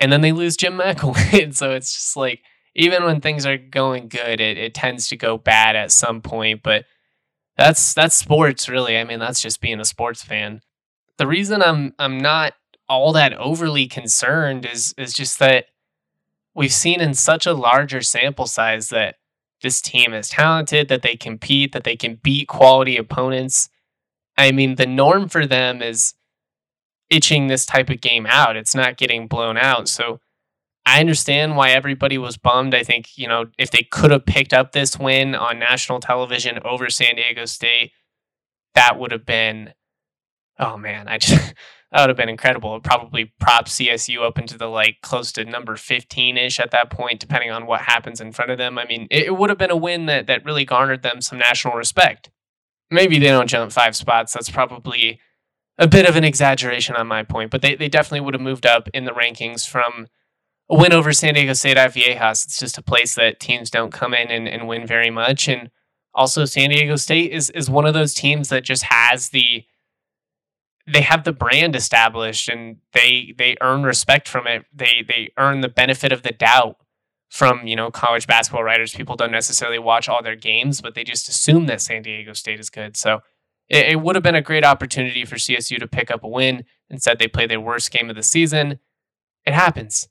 And 0.00 0.10
then 0.10 0.22
they 0.22 0.32
lose 0.32 0.56
Jim 0.56 0.74
McElwain. 0.78 1.54
so, 1.54 1.72
it's 1.72 1.92
just 1.92 2.16
like, 2.16 2.42
even 2.74 3.04
when 3.04 3.20
things 3.20 3.46
are 3.46 3.58
going 3.58 4.08
good, 4.08 4.40
it, 4.40 4.56
it 4.56 4.74
tends 4.74 5.08
to 5.08 5.16
go 5.16 5.36
bad 5.36 5.76
at 5.76 5.92
some 5.92 6.20
point. 6.20 6.62
But 6.62 6.86
that's 7.56 7.92
that's 7.92 8.16
sports, 8.16 8.68
really. 8.68 8.96
I 8.96 9.04
mean, 9.04 9.18
that's 9.18 9.40
just 9.40 9.60
being 9.60 9.80
a 9.80 9.84
sports 9.84 10.22
fan. 10.22 10.60
The 11.18 11.26
reason 11.26 11.62
I'm 11.62 11.94
I'm 11.98 12.18
not 12.18 12.54
all 12.88 13.12
that 13.12 13.34
overly 13.34 13.86
concerned 13.86 14.66
is 14.66 14.94
is 14.96 15.12
just 15.12 15.38
that 15.40 15.66
we've 16.54 16.72
seen 16.72 17.00
in 17.00 17.14
such 17.14 17.46
a 17.46 17.52
larger 17.52 18.02
sample 18.02 18.46
size 18.46 18.88
that 18.88 19.16
this 19.62 19.80
team 19.80 20.14
is 20.14 20.30
talented, 20.30 20.88
that 20.88 21.02
they 21.02 21.16
compete, 21.16 21.72
that 21.72 21.84
they 21.84 21.96
can 21.96 22.16
beat 22.16 22.48
quality 22.48 22.96
opponents. 22.96 23.68
I 24.38 24.52
mean, 24.52 24.76
the 24.76 24.86
norm 24.86 25.28
for 25.28 25.46
them 25.46 25.82
is 25.82 26.14
itching 27.10 27.48
this 27.48 27.66
type 27.66 27.90
of 27.90 28.00
game 28.00 28.26
out. 28.26 28.56
It's 28.56 28.74
not 28.74 28.96
getting 28.96 29.26
blown 29.26 29.56
out. 29.56 29.88
So 29.88 30.20
I 30.86 31.00
understand 31.00 31.56
why 31.56 31.70
everybody 31.70 32.16
was 32.16 32.36
bummed. 32.36 32.74
I 32.74 32.82
think, 32.82 33.18
you 33.18 33.28
know, 33.28 33.46
if 33.58 33.70
they 33.70 33.82
could 33.82 34.10
have 34.10 34.26
picked 34.26 34.54
up 34.54 34.72
this 34.72 34.98
win 34.98 35.34
on 35.34 35.58
national 35.58 36.00
television 36.00 36.58
over 36.64 36.88
San 36.88 37.16
Diego 37.16 37.44
State, 37.44 37.92
that 38.74 38.98
would 38.98 39.12
have 39.12 39.26
been, 39.26 39.74
oh 40.58 40.76
man, 40.76 41.08
I 41.08 41.18
just, 41.18 41.54
that 41.92 42.00
would 42.00 42.10
have 42.10 42.16
been 42.16 42.28
incredible. 42.28 42.76
It 42.76 42.82
probably 42.82 43.32
prop 43.40 43.66
CSU 43.66 44.22
up 44.22 44.38
into 44.38 44.56
the 44.56 44.68
like 44.68 44.98
close 45.02 45.32
to 45.32 45.44
number 45.44 45.76
15 45.76 46.38
ish 46.38 46.60
at 46.60 46.70
that 46.70 46.90
point, 46.90 47.20
depending 47.20 47.50
on 47.50 47.66
what 47.66 47.82
happens 47.82 48.20
in 48.20 48.32
front 48.32 48.50
of 48.50 48.58
them. 48.58 48.78
I 48.78 48.86
mean, 48.86 49.06
it, 49.10 49.26
it, 49.26 49.36
would 49.36 49.50
have 49.50 49.58
been 49.58 49.70
a 49.70 49.76
win 49.76 50.06
that, 50.06 50.26
that 50.28 50.44
really 50.44 50.64
garnered 50.64 51.02
them 51.02 51.20
some 51.20 51.38
national 51.38 51.74
respect. 51.74 52.30
Maybe 52.90 53.18
they 53.18 53.28
don't 53.28 53.48
jump 53.48 53.70
five 53.70 53.94
spots. 53.94 54.32
That's 54.32 54.50
probably 54.50 55.20
a 55.80 55.88
bit 55.88 56.06
of 56.06 56.14
an 56.14 56.24
exaggeration 56.24 56.94
on 56.94 57.06
my 57.08 57.22
point, 57.22 57.50
but 57.50 57.62
they, 57.62 57.74
they 57.74 57.88
definitely 57.88 58.20
would 58.20 58.34
have 58.34 58.42
moved 58.42 58.66
up 58.66 58.88
in 58.92 59.04
the 59.04 59.12
rankings 59.12 59.66
from 59.66 60.06
a 60.68 60.76
win 60.76 60.92
over 60.92 61.12
San 61.12 61.34
Diego 61.34 61.54
State 61.54 61.78
at 61.78 61.94
Viejas. 61.94 62.44
It's 62.44 62.60
just 62.60 62.78
a 62.78 62.82
place 62.82 63.14
that 63.14 63.40
teams 63.40 63.70
don't 63.70 63.90
come 63.90 64.12
in 64.12 64.30
and, 64.30 64.46
and 64.46 64.68
win 64.68 64.86
very 64.86 65.10
much. 65.10 65.48
And 65.48 65.70
also, 66.14 66.44
San 66.44 66.68
Diego 66.68 66.96
State 66.96 67.32
is, 67.32 67.48
is 67.50 67.70
one 67.70 67.86
of 67.86 67.94
those 67.94 68.12
teams 68.12 68.50
that 68.50 68.62
just 68.62 68.84
has 68.84 69.30
the 69.30 69.64
they 70.86 71.02
have 71.02 71.24
the 71.24 71.32
brand 71.32 71.76
established 71.76 72.48
and 72.48 72.78
they 72.92 73.34
they 73.38 73.56
earn 73.60 73.84
respect 73.84 74.28
from 74.28 74.46
it. 74.46 74.64
They 74.74 75.04
they 75.06 75.30
earn 75.38 75.60
the 75.60 75.68
benefit 75.68 76.12
of 76.12 76.22
the 76.22 76.32
doubt 76.32 76.76
from 77.28 77.66
you 77.66 77.76
know 77.76 77.90
college 77.90 78.26
basketball 78.26 78.64
writers. 78.64 78.94
People 78.94 79.16
don't 79.16 79.30
necessarily 79.30 79.78
watch 79.78 80.08
all 80.08 80.22
their 80.22 80.36
games, 80.36 80.80
but 80.80 80.94
they 80.94 81.04
just 81.04 81.28
assume 81.28 81.66
that 81.66 81.80
San 81.80 82.02
Diego 82.02 82.32
State 82.32 82.60
is 82.60 82.70
good. 82.70 82.96
So 82.96 83.20
it, 83.70 83.86
it 83.86 84.00
would 84.02 84.16
have 84.16 84.22
been 84.22 84.34
a 84.34 84.42
great 84.42 84.64
opportunity 84.64 85.24
for 85.24 85.36
CSU 85.36 85.78
to 85.78 85.86
pick 85.86 86.10
up 86.10 86.22
a 86.22 86.28
win. 86.28 86.64
Instead, 86.90 87.18
they 87.18 87.28
play 87.28 87.46
their 87.46 87.60
worst 87.60 87.90
game 87.90 88.10
of 88.10 88.16
the 88.16 88.22
season. 88.22 88.80
It 89.46 89.54
happens. 89.54 90.08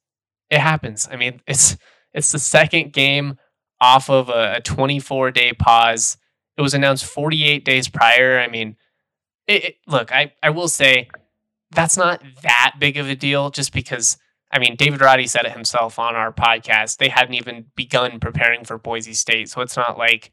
It 0.50 0.60
happens. 0.60 1.08
I 1.12 1.18
mean, 1.18 1.42
it's 1.46 1.78
it's 2.14 2.32
the 2.32 2.40
second 2.40 2.94
game 2.94 3.38
off 3.80 4.10
of 4.10 4.30
a, 4.30 4.56
a 4.56 4.62
24 4.62 5.32
day 5.32 5.54
pause. 5.54 6.18
It 6.58 6.62
was 6.62 6.74
announced 6.74 7.06
48 7.06 7.64
days 7.64 7.88
prior. 7.88 8.40
I 8.40 8.48
mean, 8.48 8.76
it, 9.48 9.64
it, 9.64 9.76
look, 9.88 10.12
I, 10.12 10.34
I 10.42 10.50
will 10.50 10.68
say 10.68 11.10
that's 11.72 11.96
not 11.96 12.22
that 12.42 12.76
big 12.80 12.98
of 12.98 13.08
a 13.08 13.16
deal 13.16 13.50
just 13.52 13.72
because, 13.72 14.18
I 14.52 14.60
mean, 14.60 14.76
David 14.76 15.02
Roddy 15.02 15.28
said 15.28 15.46
it 15.46 15.52
himself 15.52 16.00
on 16.00 16.16
our 16.16 16.34
podcast. 16.34 16.98
They 16.98 17.10
hadn't 17.10 17.36
even 17.36 17.68
begun 17.76 18.20
preparing 18.20 18.66
for 18.66 18.78
Boise 18.78 19.14
State. 19.14 19.50
So 19.50 19.62
it's 19.62 19.78
not 19.78 19.98
like 19.98 20.32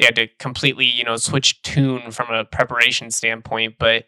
they 0.00 0.06
had 0.06 0.16
to 0.16 0.26
completely, 0.38 0.86
you 0.86 1.04
know, 1.04 1.16
switch 1.16 1.62
tune 1.62 2.10
from 2.10 2.30
a 2.30 2.44
preparation 2.44 3.10
standpoint. 3.10 3.76
But 3.78 4.06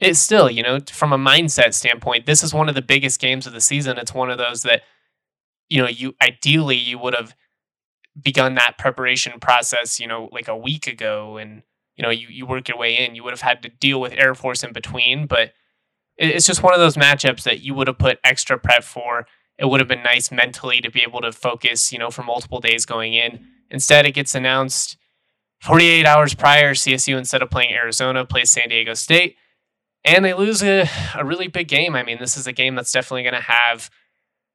it's 0.00 0.18
still, 0.18 0.50
you 0.50 0.62
know, 0.62 0.78
from 0.90 1.12
a 1.12 1.18
mindset 1.18 1.74
standpoint, 1.74 2.26
this 2.26 2.42
is 2.42 2.54
one 2.54 2.68
of 2.68 2.74
the 2.74 2.82
biggest 2.82 3.20
games 3.20 3.46
of 3.46 3.52
the 3.52 3.60
season. 3.60 3.98
It's 3.98 4.14
one 4.14 4.30
of 4.30 4.38
those 4.38 4.62
that, 4.62 4.82
you 5.68 5.82
know, 5.82 5.88
you 5.88 6.14
ideally 6.22 6.76
you 6.76 6.98
would 6.98 7.14
have 7.14 7.34
begun 8.20 8.54
that 8.54 8.78
preparation 8.78 9.38
process, 9.40 10.00
you 10.00 10.06
know, 10.06 10.28
like 10.32 10.48
a 10.48 10.56
week 10.56 10.86
ago 10.86 11.36
and 11.36 11.62
you 11.98 12.02
know 12.02 12.10
you, 12.10 12.28
you 12.30 12.46
work 12.46 12.68
your 12.68 12.78
way 12.78 12.96
in 12.96 13.14
you 13.14 13.24
would 13.24 13.32
have 13.32 13.42
had 13.42 13.62
to 13.62 13.68
deal 13.68 14.00
with 14.00 14.12
air 14.12 14.34
force 14.34 14.62
in 14.62 14.72
between 14.72 15.26
but 15.26 15.52
it's 16.16 16.46
just 16.46 16.62
one 16.62 16.72
of 16.72 16.80
those 16.80 16.96
matchups 16.96 17.42
that 17.42 17.60
you 17.60 17.74
would 17.74 17.86
have 17.86 17.98
put 17.98 18.18
extra 18.24 18.58
prep 18.58 18.84
for 18.84 19.26
it 19.58 19.66
would 19.66 19.80
have 19.80 19.88
been 19.88 20.02
nice 20.02 20.30
mentally 20.30 20.80
to 20.80 20.90
be 20.90 21.02
able 21.02 21.20
to 21.20 21.32
focus 21.32 21.92
you 21.92 21.98
know 21.98 22.10
for 22.10 22.22
multiple 22.22 22.60
days 22.60 22.86
going 22.86 23.12
in 23.12 23.44
instead 23.70 24.06
it 24.06 24.12
gets 24.12 24.34
announced 24.34 24.96
48 25.62 26.06
hours 26.06 26.34
prior 26.34 26.74
csu 26.74 27.16
instead 27.18 27.42
of 27.42 27.50
playing 27.50 27.72
arizona 27.72 28.24
plays 28.24 28.50
san 28.50 28.68
diego 28.68 28.94
state 28.94 29.36
and 30.04 30.24
they 30.24 30.34
lose 30.34 30.62
a, 30.62 30.88
a 31.16 31.24
really 31.24 31.48
big 31.48 31.68
game 31.68 31.94
i 31.94 32.02
mean 32.02 32.18
this 32.18 32.36
is 32.36 32.46
a 32.46 32.52
game 32.52 32.74
that's 32.74 32.92
definitely 32.92 33.22
going 33.22 33.34
to 33.34 33.40
have 33.40 33.90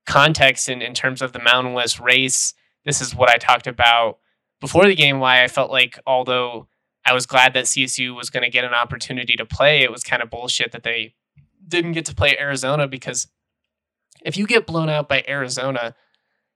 context 0.05 0.67
in, 0.67 0.81
in 0.81 0.93
terms 0.93 1.21
of 1.21 1.33
the 1.33 1.39
mountain 1.39 1.73
west 1.73 1.99
race 1.99 2.53
this 2.85 3.01
is 3.01 3.15
what 3.15 3.29
i 3.29 3.37
talked 3.37 3.67
about 3.67 4.19
before 4.59 4.85
the 4.85 4.95
game 4.95 5.19
why 5.19 5.43
i 5.43 5.47
felt 5.47 5.71
like 5.71 5.99
although 6.05 6.67
I 7.05 7.13
was 7.13 7.25
glad 7.25 7.53
that 7.53 7.65
CSU 7.65 8.15
was 8.15 8.29
going 8.29 8.43
to 8.43 8.49
get 8.49 8.63
an 8.63 8.73
opportunity 8.73 9.35
to 9.35 9.45
play. 9.45 9.81
It 9.81 9.91
was 9.91 10.03
kind 10.03 10.23
of 10.23 10.29
bullshit 10.29 10.71
that 10.71 10.83
they 10.83 11.15
didn't 11.67 11.93
get 11.93 12.05
to 12.05 12.15
play 12.15 12.37
Arizona 12.39 12.87
because 12.87 13.27
if 14.23 14.37
you 14.37 14.47
get 14.47 14.65
blown 14.65 14.89
out 14.89 15.09
by 15.09 15.23
Arizona, 15.27 15.95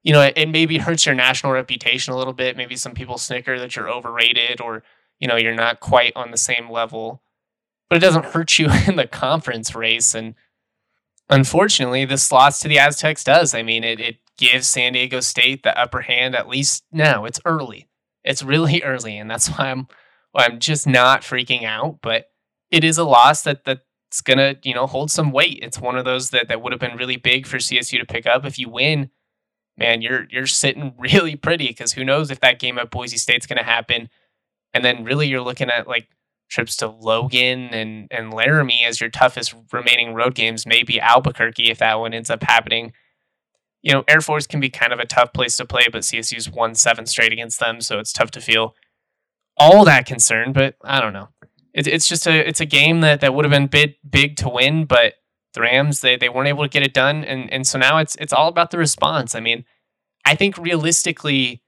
you 0.07 0.13
know, 0.13 0.21
it, 0.21 0.37
it 0.37 0.47
maybe 0.47 0.77
hurts 0.77 1.05
your 1.05 1.15
national 1.15 1.51
reputation 1.51 2.13
a 2.13 2.17
little 2.17 2.31
bit. 2.31 2.55
Maybe 2.55 2.77
some 2.77 2.93
people 2.93 3.17
snicker 3.17 3.59
that 3.59 3.75
you're 3.75 3.89
overrated 3.89 4.61
or, 4.61 4.83
you 5.19 5.27
know, 5.27 5.35
you're 5.35 5.53
not 5.53 5.81
quite 5.81 6.13
on 6.15 6.31
the 6.31 6.37
same 6.37 6.71
level. 6.71 7.21
But 7.89 7.97
it 7.97 7.99
doesn't 7.99 8.27
hurt 8.27 8.57
you 8.57 8.69
in 8.87 8.95
the 8.95 9.05
conference 9.05 9.75
race. 9.75 10.15
And 10.15 10.35
unfortunately, 11.29 12.05
this 12.05 12.31
loss 12.31 12.61
to 12.61 12.69
the 12.69 12.79
Aztecs 12.79 13.25
does. 13.25 13.53
I 13.53 13.63
mean, 13.63 13.83
it, 13.83 13.99
it 13.99 14.19
gives 14.37 14.69
San 14.69 14.93
Diego 14.93 15.19
State 15.19 15.63
the 15.63 15.77
upper 15.77 16.03
hand, 16.03 16.37
at 16.37 16.47
least 16.47 16.85
now. 16.89 17.25
It's 17.25 17.41
early. 17.43 17.89
It's 18.23 18.43
really 18.43 18.81
early. 18.85 19.17
And 19.17 19.29
that's 19.29 19.49
why 19.49 19.71
I'm 19.71 19.89
I'm 20.33 20.59
just 20.59 20.87
not 20.87 21.23
freaking 21.23 21.65
out, 21.65 21.99
but 22.01 22.27
it 22.71 22.85
is 22.85 22.97
a 22.97 23.03
loss 23.03 23.41
that 23.41 23.65
that's 23.65 24.21
gonna 24.23 24.55
you 24.63 24.73
know 24.73 24.87
hold 24.87 25.11
some 25.11 25.33
weight. 25.33 25.59
It's 25.61 25.81
one 25.81 25.97
of 25.97 26.05
those 26.05 26.29
that 26.29 26.47
that 26.47 26.61
would 26.61 26.71
have 26.71 26.79
been 26.79 26.95
really 26.95 27.17
big 27.17 27.45
for 27.45 27.57
CSU 27.57 27.99
to 27.99 28.05
pick 28.05 28.25
up. 28.25 28.45
If 28.45 28.57
you 28.57 28.69
win, 28.69 29.09
man, 29.77 30.01
you're 30.01 30.27
you're 30.29 30.47
sitting 30.47 30.93
really 30.99 31.35
pretty 31.35 31.67
because 31.67 31.93
who 31.93 32.03
knows 32.03 32.31
if 32.31 32.39
that 32.41 32.59
game 32.59 32.77
at 32.77 32.91
Boise 32.91 33.17
State's 33.17 33.45
gonna 33.45 33.63
happen, 33.63 34.09
and 34.73 34.83
then 34.83 35.03
really 35.03 35.27
you're 35.27 35.41
looking 35.41 35.69
at 35.69 35.87
like 35.87 36.09
trips 36.49 36.75
to 36.77 36.87
Logan 36.87 37.69
and 37.73 38.07
and 38.11 38.33
Laramie 38.33 38.83
as 38.85 39.01
your 39.01 39.09
toughest 39.09 39.55
remaining 39.71 40.13
road 40.13 40.35
games. 40.35 40.65
Maybe 40.65 40.99
Albuquerque 40.99 41.69
if 41.69 41.79
that 41.79 41.99
one 41.99 42.13
ends 42.13 42.29
up 42.29 42.43
happening. 42.43 42.93
You 43.83 43.93
know, 43.93 44.03
Air 44.07 44.21
Force 44.21 44.47
can 44.47 44.59
be 44.59 44.69
kind 44.69 44.91
of 44.91 44.99
a 44.99 45.05
tough 45.05 45.33
place 45.33 45.55
to 45.57 45.65
play, 45.65 45.87
but 45.91 46.01
CSU's 46.01 46.49
won 46.49 46.75
seven 46.75 47.05
straight 47.05 47.31
against 47.31 47.59
them, 47.59 47.79
so 47.79 47.99
it's 47.99 48.11
tough 48.11 48.31
to 48.31 48.41
feel 48.41 48.75
all 49.57 49.85
that 49.85 50.05
concerned, 50.05 50.53
but 50.53 50.75
I 50.83 51.01
don't 51.01 51.13
know. 51.13 51.29
It, 51.73 51.87
it's 51.87 52.07
just 52.07 52.27
a 52.27 52.47
it's 52.47 52.59
a 52.59 52.65
game 52.65 53.01
that, 53.01 53.21
that 53.21 53.33
would 53.33 53.45
have 53.45 53.51
been 53.51 53.67
big 53.67 53.95
big 54.07 54.35
to 54.37 54.49
win, 54.49 54.85
but 54.85 55.13
the 55.57 55.61
Rams 55.61 56.01
they, 56.01 56.15
they 56.15 56.29
weren't 56.29 56.47
able 56.47 56.63
to 56.63 56.69
get 56.69 56.83
it 56.83 56.93
done, 56.93 57.23
and 57.23 57.51
and 57.51 57.65
so 57.65 57.79
now 57.79 57.97
it's 57.97 58.15
it's 58.17 58.33
all 58.33 58.47
about 58.47 58.71
the 58.71 58.77
response. 58.77 59.35
I 59.35 59.39
mean, 59.39 59.65
I 60.25 60.35
think 60.35 60.57
realistically, 60.57 61.61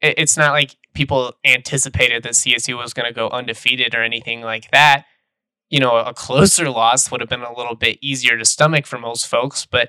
it, 0.00 0.14
it's 0.16 0.36
not 0.36 0.52
like 0.52 0.76
people 0.94 1.34
anticipated 1.44 2.22
that 2.22 2.32
CSU 2.32 2.76
was 2.78 2.94
going 2.94 3.06
to 3.06 3.12
go 3.12 3.28
undefeated 3.28 3.94
or 3.94 4.02
anything 4.02 4.40
like 4.40 4.70
that. 4.70 5.04
you 5.70 5.80
know, 5.80 5.96
a 5.96 6.14
closer 6.14 6.70
loss 6.70 7.10
would 7.10 7.20
have 7.20 7.28
been 7.28 7.42
a 7.42 7.56
little 7.56 7.74
bit 7.74 7.98
easier 8.00 8.38
to 8.38 8.44
stomach 8.44 8.86
for 8.86 8.98
most 8.98 9.26
folks. 9.26 9.66
But 9.66 9.88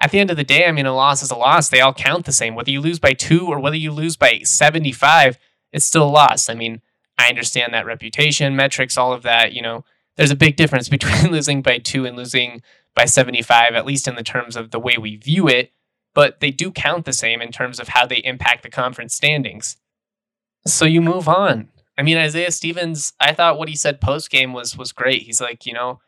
at 0.00 0.10
the 0.10 0.18
end 0.18 0.30
of 0.30 0.36
the 0.36 0.44
day, 0.44 0.66
I 0.66 0.72
mean, 0.72 0.86
a 0.86 0.94
loss 0.94 1.22
is 1.22 1.30
a 1.30 1.36
loss. 1.36 1.68
They 1.68 1.80
all 1.80 1.92
count 1.92 2.24
the 2.24 2.32
same. 2.32 2.54
Whether 2.54 2.70
you 2.70 2.80
lose 2.80 2.98
by 2.98 3.12
two 3.12 3.46
or 3.46 3.60
whether 3.60 3.76
you 3.76 3.92
lose 3.92 4.16
by 4.16 4.40
75, 4.44 5.38
it's 5.72 5.84
still 5.84 6.04
a 6.04 6.10
loss. 6.10 6.48
I 6.48 6.54
mean, 6.54 6.80
I 7.18 7.28
understand 7.28 7.74
that 7.74 7.86
reputation, 7.86 8.56
metrics, 8.56 8.96
all 8.96 9.12
of 9.12 9.22
that. 9.22 9.52
You 9.52 9.62
know, 9.62 9.84
there's 10.16 10.30
a 10.30 10.36
big 10.36 10.56
difference 10.56 10.88
between 10.96 11.30
losing 11.32 11.62
by 11.62 11.78
two 11.78 12.06
and 12.06 12.16
losing 12.16 12.62
by 12.96 13.04
75, 13.04 13.74
at 13.74 13.86
least 13.86 14.08
in 14.08 14.16
the 14.16 14.24
terms 14.24 14.56
of 14.56 14.72
the 14.72 14.80
way 14.80 14.98
we 14.98 15.16
view 15.16 15.46
it. 15.46 15.70
But 16.14 16.40
they 16.40 16.50
do 16.50 16.72
count 16.72 17.04
the 17.04 17.12
same 17.12 17.42
in 17.42 17.52
terms 17.52 17.78
of 17.78 17.88
how 17.88 18.06
they 18.06 18.16
impact 18.16 18.62
the 18.62 18.70
conference 18.70 19.14
standings. 19.14 19.76
So 20.66 20.86
you 20.86 21.02
move 21.02 21.28
on. 21.28 21.68
I 21.98 22.02
mean, 22.02 22.16
Isaiah 22.16 22.50
Stevens, 22.50 23.12
I 23.20 23.32
thought 23.32 23.58
what 23.58 23.68
he 23.68 23.76
said 23.76 24.00
post 24.00 24.30
game 24.30 24.52
was 24.52 24.76
was 24.76 24.92
great. 24.92 25.22
He's 25.22 25.40
like, 25.40 25.66
you 25.66 25.74
know, 25.74 26.00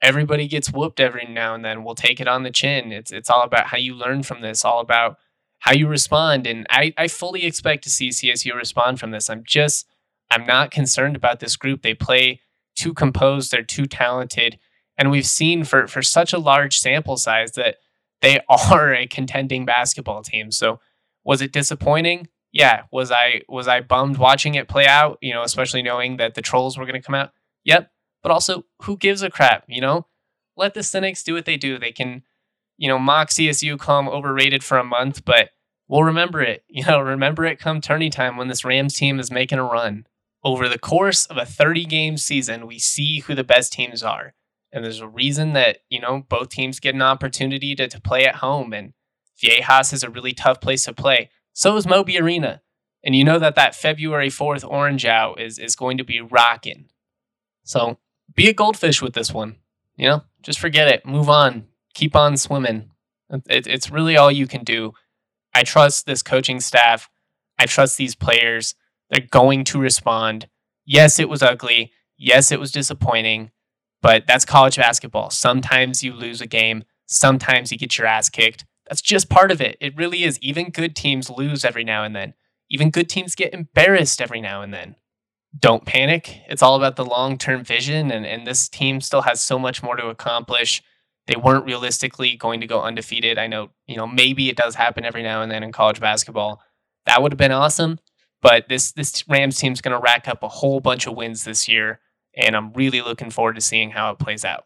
everybody 0.00 0.48
gets 0.48 0.72
whooped 0.72 1.00
every 1.00 1.26
now 1.26 1.54
and 1.54 1.64
then. 1.64 1.84
We'll 1.84 1.94
take 1.94 2.20
it 2.20 2.28
on 2.28 2.44
the 2.44 2.50
chin. 2.50 2.92
It's 2.92 3.12
it's 3.12 3.28
all 3.28 3.42
about 3.42 3.66
how 3.66 3.76
you 3.76 3.94
learn 3.94 4.22
from 4.22 4.40
this, 4.40 4.64
all 4.64 4.80
about 4.80 5.16
how 5.60 5.72
you 5.72 5.88
respond. 5.88 6.46
And 6.46 6.66
I, 6.70 6.94
I 6.96 7.08
fully 7.08 7.44
expect 7.44 7.84
to 7.84 7.90
see 7.90 8.10
CSU 8.10 8.54
respond 8.54 9.00
from 9.00 9.10
this. 9.10 9.28
I'm 9.28 9.42
just 9.44 9.86
I'm 10.30 10.46
not 10.46 10.70
concerned 10.70 11.16
about 11.16 11.40
this 11.40 11.56
group. 11.56 11.82
They 11.82 11.94
play 11.94 12.40
too 12.76 12.94
composed, 12.94 13.50
they're 13.50 13.62
too 13.62 13.86
talented. 13.86 14.58
And 14.98 15.10
we've 15.10 15.26
seen 15.26 15.64
for 15.64 15.86
for 15.86 16.02
such 16.02 16.32
a 16.32 16.38
large 16.38 16.78
sample 16.78 17.16
size 17.16 17.52
that 17.52 17.76
they 18.20 18.40
are 18.48 18.92
a 18.94 19.06
contending 19.06 19.64
basketball 19.64 20.22
team. 20.22 20.50
So 20.50 20.80
was 21.24 21.40
it 21.40 21.52
disappointing? 21.52 22.28
yeah, 22.52 22.82
was 22.90 23.10
I 23.10 23.42
was 23.48 23.68
I 23.68 23.80
bummed 23.80 24.16
watching 24.16 24.54
it 24.54 24.68
play 24.68 24.86
out? 24.86 25.18
You 25.20 25.34
know, 25.34 25.42
especially 25.42 25.82
knowing 25.82 26.16
that 26.16 26.34
the 26.34 26.42
trolls 26.42 26.78
were 26.78 26.84
going 26.84 27.00
to 27.00 27.06
come 27.06 27.14
out. 27.14 27.32
Yep, 27.64 27.90
but 28.22 28.32
also 28.32 28.64
who 28.82 28.96
gives 28.96 29.22
a 29.22 29.30
crap? 29.30 29.64
You 29.68 29.80
know, 29.80 30.06
let 30.56 30.74
the 30.74 30.82
cynics 30.82 31.22
do 31.22 31.34
what 31.34 31.44
they 31.44 31.56
do. 31.56 31.78
They 31.78 31.92
can, 31.92 32.22
you 32.76 32.88
know, 32.88 32.98
mock 32.98 33.28
CSU, 33.28 33.78
call 33.78 34.02
them 34.02 34.12
overrated 34.12 34.64
for 34.64 34.78
a 34.78 34.84
month, 34.84 35.24
but 35.24 35.50
we'll 35.88 36.04
remember 36.04 36.42
it. 36.42 36.64
You 36.70 36.84
know, 36.84 37.00
remember 37.00 37.44
it 37.44 37.58
come 37.58 37.80
tourney 37.80 38.10
time 38.10 38.36
when 38.36 38.48
this 38.48 38.64
Rams 38.64 38.94
team 38.94 39.18
is 39.18 39.30
making 39.30 39.58
a 39.58 39.64
run. 39.64 40.06
Over 40.44 40.68
the 40.68 40.78
course 40.78 41.26
of 41.26 41.36
a 41.36 41.44
30 41.44 41.84
game 41.84 42.16
season, 42.16 42.66
we 42.66 42.78
see 42.78 43.20
who 43.20 43.34
the 43.34 43.44
best 43.44 43.72
teams 43.72 44.02
are. 44.02 44.34
And 44.72 44.84
there's 44.84 45.00
a 45.00 45.08
reason 45.08 45.54
that, 45.54 45.78
you 45.88 46.00
know, 46.00 46.24
both 46.28 46.50
teams 46.50 46.80
get 46.80 46.94
an 46.94 47.02
opportunity 47.02 47.74
to, 47.74 47.88
to 47.88 48.00
play 48.00 48.26
at 48.26 48.36
home. 48.36 48.72
And 48.72 48.92
Viejas 49.42 49.92
is 49.92 50.02
a 50.02 50.10
really 50.10 50.34
tough 50.34 50.60
place 50.60 50.84
to 50.84 50.92
play. 50.92 51.30
So 51.52 51.76
is 51.76 51.86
Moby 51.86 52.18
Arena. 52.18 52.62
And 53.02 53.14
you 53.14 53.24
know 53.24 53.38
that 53.38 53.54
that 53.54 53.74
February 53.74 54.28
4th 54.28 54.68
Orange 54.68 55.04
Out 55.04 55.40
is, 55.40 55.58
is 55.58 55.76
going 55.76 55.98
to 55.98 56.04
be 56.04 56.20
rocking. 56.20 56.86
So 57.64 57.98
be 58.34 58.48
a 58.48 58.52
goldfish 58.52 59.00
with 59.00 59.14
this 59.14 59.32
one. 59.32 59.56
You 59.96 60.08
know, 60.08 60.22
just 60.42 60.58
forget 60.58 60.88
it. 60.88 61.06
Move 61.06 61.28
on. 61.28 61.66
Keep 61.94 62.14
on 62.14 62.36
swimming. 62.36 62.90
It, 63.30 63.66
it's 63.66 63.90
really 63.90 64.16
all 64.16 64.30
you 64.30 64.46
can 64.46 64.64
do. 64.64 64.92
I 65.54 65.62
trust 65.62 66.06
this 66.06 66.22
coaching 66.22 66.60
staff. 66.60 67.08
I 67.58 67.66
trust 67.66 67.96
these 67.96 68.14
players. 68.14 68.74
They're 69.10 69.26
going 69.28 69.64
to 69.64 69.80
respond. 69.80 70.48
Yes, 70.84 71.18
it 71.18 71.28
was 71.28 71.42
ugly. 71.42 71.92
Yes, 72.16 72.52
it 72.52 72.60
was 72.60 72.72
disappointing, 72.72 73.50
but 74.02 74.26
that's 74.26 74.44
college 74.44 74.76
basketball. 74.76 75.30
Sometimes 75.30 76.02
you 76.02 76.12
lose 76.12 76.40
a 76.40 76.46
game. 76.46 76.84
Sometimes 77.06 77.72
you 77.72 77.78
get 77.78 77.98
your 77.98 78.06
ass 78.06 78.28
kicked. 78.28 78.64
That's 78.88 79.02
just 79.02 79.28
part 79.28 79.50
of 79.50 79.60
it. 79.60 79.76
It 79.80 79.96
really 79.96 80.24
is. 80.24 80.38
Even 80.40 80.70
good 80.70 80.96
teams 80.96 81.30
lose 81.30 81.64
every 81.64 81.84
now 81.84 82.04
and 82.04 82.14
then. 82.14 82.34
Even 82.70 82.90
good 82.90 83.08
teams 83.08 83.34
get 83.34 83.54
embarrassed 83.54 84.20
every 84.20 84.40
now 84.40 84.62
and 84.62 84.72
then. 84.72 84.96
Don't 85.58 85.86
panic. 85.86 86.40
It's 86.48 86.62
all 86.62 86.76
about 86.76 86.96
the 86.96 87.04
long 87.04 87.38
term 87.38 87.64
vision, 87.64 88.10
and, 88.10 88.26
and 88.26 88.46
this 88.46 88.68
team 88.68 89.00
still 89.00 89.22
has 89.22 89.40
so 89.40 89.58
much 89.58 89.82
more 89.82 89.96
to 89.96 90.08
accomplish. 90.08 90.82
They 91.26 91.36
weren't 91.36 91.64
realistically 91.64 92.36
going 92.36 92.60
to 92.60 92.66
go 92.66 92.82
undefeated. 92.82 93.38
I 93.38 93.46
know, 93.46 93.70
you 93.86 93.96
know, 93.96 94.06
maybe 94.06 94.48
it 94.48 94.56
does 94.56 94.74
happen 94.74 95.04
every 95.04 95.22
now 95.22 95.42
and 95.42 95.50
then 95.50 95.62
in 95.62 95.72
college 95.72 96.00
basketball. 96.00 96.62
That 97.06 97.22
would 97.22 97.32
have 97.32 97.38
been 97.38 97.52
awesome. 97.52 97.98
But 98.40 98.68
this 98.68 98.92
this 98.92 99.24
Rams 99.28 99.58
team's 99.58 99.80
going 99.80 99.96
to 99.96 100.02
rack 100.02 100.28
up 100.28 100.42
a 100.42 100.48
whole 100.48 100.80
bunch 100.80 101.06
of 101.06 101.16
wins 101.16 101.44
this 101.44 101.68
year, 101.68 102.00
and 102.38 102.56
I'm 102.56 102.72
really 102.72 103.02
looking 103.02 103.30
forward 103.30 103.56
to 103.56 103.60
seeing 103.60 103.90
how 103.90 104.10
it 104.10 104.18
plays 104.18 104.44
out. 104.44 104.64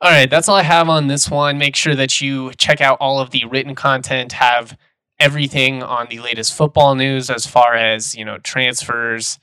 All 0.00 0.10
right, 0.10 0.30
that's 0.30 0.48
all 0.48 0.56
I 0.56 0.62
have 0.62 0.88
on 0.88 1.08
this 1.08 1.30
one. 1.30 1.58
Make 1.58 1.74
sure 1.74 1.94
that 1.94 2.20
you 2.20 2.52
check 2.54 2.80
out 2.80 2.98
all 3.00 3.18
of 3.18 3.30
the 3.30 3.44
written 3.46 3.74
content, 3.74 4.32
have 4.32 4.78
everything 5.18 5.82
on 5.82 6.06
the 6.10 6.20
latest 6.20 6.54
football 6.54 6.94
news 6.94 7.30
as 7.30 7.46
far 7.46 7.74
as, 7.74 8.14
you 8.14 8.24
know, 8.24 8.38
transfers 8.38 9.38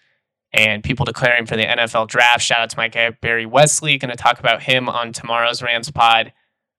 and 0.53 0.83
people 0.83 1.05
declaring 1.05 1.47
for 1.47 1.55
the 1.55 1.65
NFL 1.65 2.07
draft. 2.07 2.43
Shout 2.43 2.61
out 2.61 2.69
to 2.69 2.77
my 2.77 2.87
guy 2.87 3.09
Barry 3.09 3.47
Wesley, 3.47 3.97
going 3.97 4.11
to 4.11 4.15
talk 4.15 4.39
about 4.39 4.63
him 4.63 4.87
on 4.87 5.11
tomorrow's 5.11 5.63
Rams 5.63 5.89
pod. 5.89 6.31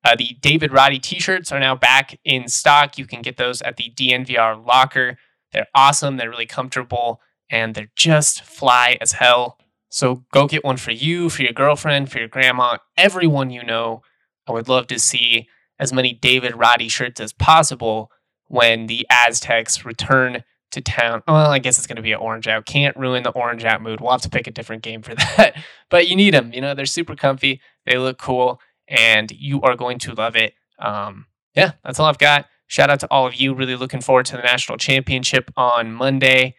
Uh, 0.05 0.15
the 0.15 0.37
David 0.41 0.73
Roddy 0.73 1.01
t-shirts 1.01 1.51
are 1.51 1.59
now 1.59 1.75
back 1.75 2.19
in 2.25 2.47
stock. 2.47 2.97
You 2.99 3.07
can 3.07 3.23
get 3.23 3.37
those 3.37 3.61
at 3.63 3.77
the 3.77 3.91
DNVR 3.91 4.65
locker. 4.65 5.19
They're 5.53 5.67
awesome, 5.75 6.17
they're 6.17 6.31
really 6.31 6.47
comfortable, 6.47 7.21
and 7.51 7.75
they're 7.75 7.91
just 7.97 8.43
fly 8.43 8.99
as 9.01 9.13
hell. 9.13 9.59
So 9.95 10.25
go 10.33 10.49
get 10.49 10.65
one 10.65 10.77
for 10.77 10.91
you, 10.91 11.31
for 11.31 11.43
your 11.43 11.53
girlfriend, 11.53 12.11
for 12.11 12.19
your 12.19 12.27
grandma, 12.27 12.79
everyone 12.97 13.51
you 13.51 13.63
know. 13.63 14.03
I 14.45 14.51
would 14.51 14.69
love 14.69 14.89
to 14.89 14.99
see 14.99 15.47
as 15.79 15.93
many 15.93 16.13
David 16.13 16.57
Roddy 16.57 16.89
shirts 16.89 17.21
as 17.21 17.33
possible 17.33 18.11
when 18.49 18.89
the 18.89 19.07
Aztecs 19.09 19.85
return 19.85 20.43
to 20.73 20.81
town. 20.81 21.23
Well, 21.29 21.49
I 21.49 21.61
guess 21.61 21.79
it's 21.79 21.87
going 21.87 21.95
to 21.95 22.03
be 22.03 22.11
an 22.11 22.19
orange 22.19 22.49
out. 22.49 22.67
Can't 22.67 22.97
ruin 22.97 23.23
the 23.23 23.31
orange 23.31 23.65
out 23.65 23.83
mood. 23.83 24.01
We'll 24.01 24.11
have 24.11 24.21
to 24.23 24.29
pick 24.29 24.49
a 24.49 24.51
different 24.51 24.83
game 24.83 25.01
for 25.01 25.15
that. 25.37 25.63
but 25.91 26.09
you 26.09 26.17
need 26.17 26.35
them. 26.35 26.53
You 26.53 26.61
know, 26.61 26.75
they're 26.75 26.87
super 26.87 27.15
comfy. 27.15 27.61
They 27.87 27.97
look 27.97 28.19
cool, 28.19 28.61
and 28.89 29.31
you 29.31 29.61
are 29.63 29.77
going 29.77 30.01
to 30.01 30.15
love 30.15 30.35
it. 30.35 30.55
Um, 30.81 31.27
yeah, 31.55 31.75
that's 31.85 32.01
all 32.01 32.07
I've 32.07 32.19
got. 32.19 32.47
Shout 32.67 32.91
out 32.91 32.99
to 32.99 33.09
all 33.13 33.29
of 33.29 33.37
you. 33.37 33.55
Really 33.55 33.77
looking 33.77 34.01
forward 34.01 34.27
to 34.27 34.37
the 34.37 34.43
national 34.43 34.77
championship 34.77 35.53
on 35.57 35.93
Monday. 35.93 36.57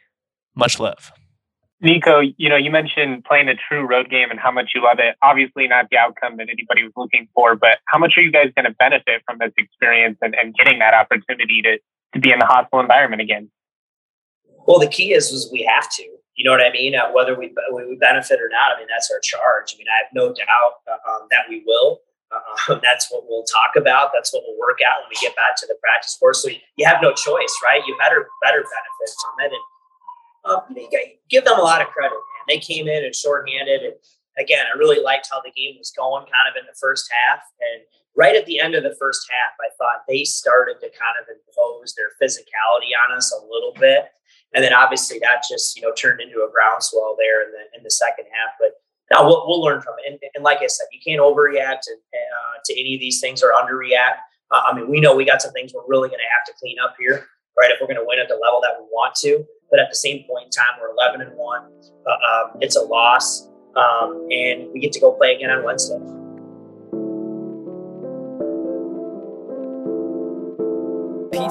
Much 0.56 0.80
love. 0.80 1.12
Niko, 1.86 2.34
you 2.38 2.50
know, 2.50 2.56
you 2.56 2.71
mentioned 2.71 3.24
playing 3.26 3.48
a 3.48 3.54
true 3.54 3.86
road 3.86 4.10
game 4.10 4.32
and 4.32 4.39
how 4.39 4.50
much 4.50 4.71
you 4.74 4.82
love 4.82 4.98
it. 4.98 5.15
Obviously, 5.21 5.67
not 5.67 5.86
the 5.91 5.98
outcome 5.98 6.38
that 6.38 6.50
anybody 6.50 6.82
was 6.82 6.91
looking 6.98 7.28
for, 7.36 7.56
but 7.56 7.78
how 7.86 8.00
much 8.00 8.13
are 8.17 8.21
you 8.21 8.32
guys 8.32 8.48
going 8.56 8.65
to 8.65 8.74
benefit 8.74 9.21
from 9.26 9.38
this 9.38 9.54
experience 9.56 10.17
and, 10.21 10.34
and 10.34 10.56
getting 10.56 10.80
that 10.80 10.95
opportunity 10.95 11.62
to, 11.62 11.78
to 12.13 12.19
be 12.19 12.32
in 12.32 12.39
the 12.39 12.45
hostile 12.45 12.80
environment 12.80 13.21
again? 13.21 13.52
Well, 14.65 14.80
the 14.80 14.88
key 14.88 15.13
is, 15.13 15.30
is 15.30 15.48
we 15.54 15.62
have 15.69 15.88
to. 15.98 16.04
You 16.36 16.43
know 16.43 16.52
what 16.52 16.65
I 16.65 16.71
mean? 16.71 16.95
Uh, 16.95 17.13
whether 17.13 17.38
we, 17.38 17.54
we 17.71 17.95
benefit 18.02 18.41
or 18.41 18.50
not, 18.50 18.76
I 18.76 18.80
mean, 18.80 18.88
that's 18.89 19.10
our 19.13 19.21
charge. 19.21 19.71
I 19.71 19.78
mean, 19.78 19.88
I 19.88 20.04
have 20.04 20.12
no 20.12 20.34
doubt 20.34 20.74
uh, 20.89 21.00
um, 21.06 21.28
that 21.30 21.45
we 21.48 21.63
will. 21.67 22.02
Uh, 22.34 22.76
that's 22.82 23.08
what 23.12 23.24
we'll 23.30 23.45
talk 23.45 23.78
about. 23.78 24.10
That's 24.12 24.34
what 24.34 24.41
we'll 24.43 24.58
work 24.58 24.80
out 24.82 25.06
when 25.06 25.13
we 25.13 25.17
get 25.21 25.36
back 25.38 25.56
to 25.62 25.67
the 25.67 25.78
practice 25.80 26.17
course. 26.17 26.41
So 26.41 26.50
you 26.50 26.86
have 26.86 26.98
no 27.00 27.13
choice, 27.13 27.54
right? 27.63 27.86
You 27.86 27.95
better 28.02 28.28
better 28.41 28.65
benefit 28.65 29.12
from 29.21 29.45
it. 29.45 29.54
And 29.54 29.63
um, 30.45 30.62
give 31.29 31.45
them 31.45 31.60
a 31.60 31.62
lot 31.62 31.81
of 31.81 31.88
credit, 31.88 32.13
man. 32.13 32.45
They 32.47 32.60
came 32.60 32.88
in 32.88 33.03
and 33.03 33.15
shorthanded. 33.15 33.81
And 33.84 33.93
again, 34.38 34.65
I 34.65 34.77
really 34.77 35.01
liked 35.01 35.29
how 35.31 35.41
the 35.41 35.51
game 35.51 35.75
was 35.77 35.91
going 35.95 36.23
kind 36.23 36.47
of 36.49 36.60
in 36.60 36.65
the 36.65 36.77
first 36.79 37.12
half. 37.12 37.39
And 37.60 37.84
right 38.15 38.36
at 38.36 38.45
the 38.45 38.60
end 38.60 38.75
of 38.75 38.84
the 38.84 38.95
first 38.99 39.27
half, 39.29 39.53
I 39.60 39.69
thought 39.77 40.05
they 40.08 40.23
started 40.23 40.79
to 40.81 40.89
kind 40.89 41.17
of 41.19 41.27
impose 41.27 41.95
their 41.95 42.13
physicality 42.21 42.93
on 42.95 43.15
us 43.15 43.34
a 43.34 43.45
little 43.45 43.73
bit. 43.79 44.05
And 44.53 44.63
then 44.63 44.73
obviously 44.73 45.19
that 45.19 45.43
just, 45.49 45.75
you 45.75 45.81
know, 45.81 45.93
turned 45.93 46.21
into 46.21 46.45
a 46.45 46.51
groundswell 46.51 47.15
there 47.19 47.43
in 47.43 47.51
the, 47.51 47.77
in 47.77 47.84
the 47.84 47.91
second 47.91 48.25
half. 48.31 48.55
But 48.60 48.71
now 49.12 49.25
we'll, 49.25 49.45
we'll 49.47 49.62
learn 49.62 49.81
from 49.81 49.95
it. 49.99 50.12
And, 50.12 50.19
and, 50.34 50.43
like 50.43 50.60
I 50.62 50.67
said, 50.67 50.88
you 50.91 50.99
can't 51.03 51.21
overreact 51.21 51.81
to, 51.84 51.93
uh, 51.93 52.55
to 52.65 52.79
any 52.79 52.95
of 52.95 52.99
these 52.99 53.19
things 53.19 53.43
or 53.43 53.51
underreact. 53.51 54.23
Uh, 54.49 54.63
I 54.65 54.73
mean, 54.73 54.89
we 54.89 54.99
know 54.99 55.15
we 55.15 55.25
got 55.25 55.41
some 55.41 55.51
things 55.51 55.73
we're 55.73 55.88
really 55.88 56.10
going 56.10 56.19
to 56.19 56.31
have 56.38 56.45
to 56.47 56.53
clean 56.60 56.77
up 56.79 56.95
here, 56.97 57.27
right? 57.58 57.69
If 57.69 57.79
we're 57.81 57.88
going 57.88 57.99
to 57.99 58.05
win 58.05 58.19
at 58.19 58.29
the 58.29 58.36
level 58.36 58.62
that 58.62 58.79
we 58.79 58.86
want 58.86 59.13
to. 59.21 59.45
But 59.69 59.80
at 59.80 59.89
the 59.89 59.95
same 59.95 60.23
point 60.23 60.45
in 60.45 60.51
time, 60.51 60.80
we're 60.80 60.91
11 60.91 61.21
and 61.21 61.38
one. 61.38 61.63
Uh, 62.06 62.12
um, 62.12 62.58
it's 62.62 62.75
a 62.75 62.82
loss, 62.82 63.47
um, 63.75 64.28
and 64.32 64.71
we 64.73 64.80
get 64.80 64.91
to 64.93 64.99
go 64.99 65.12
play 65.12 65.36
again 65.36 65.49
on 65.49 65.63
Wednesday. 65.63 66.24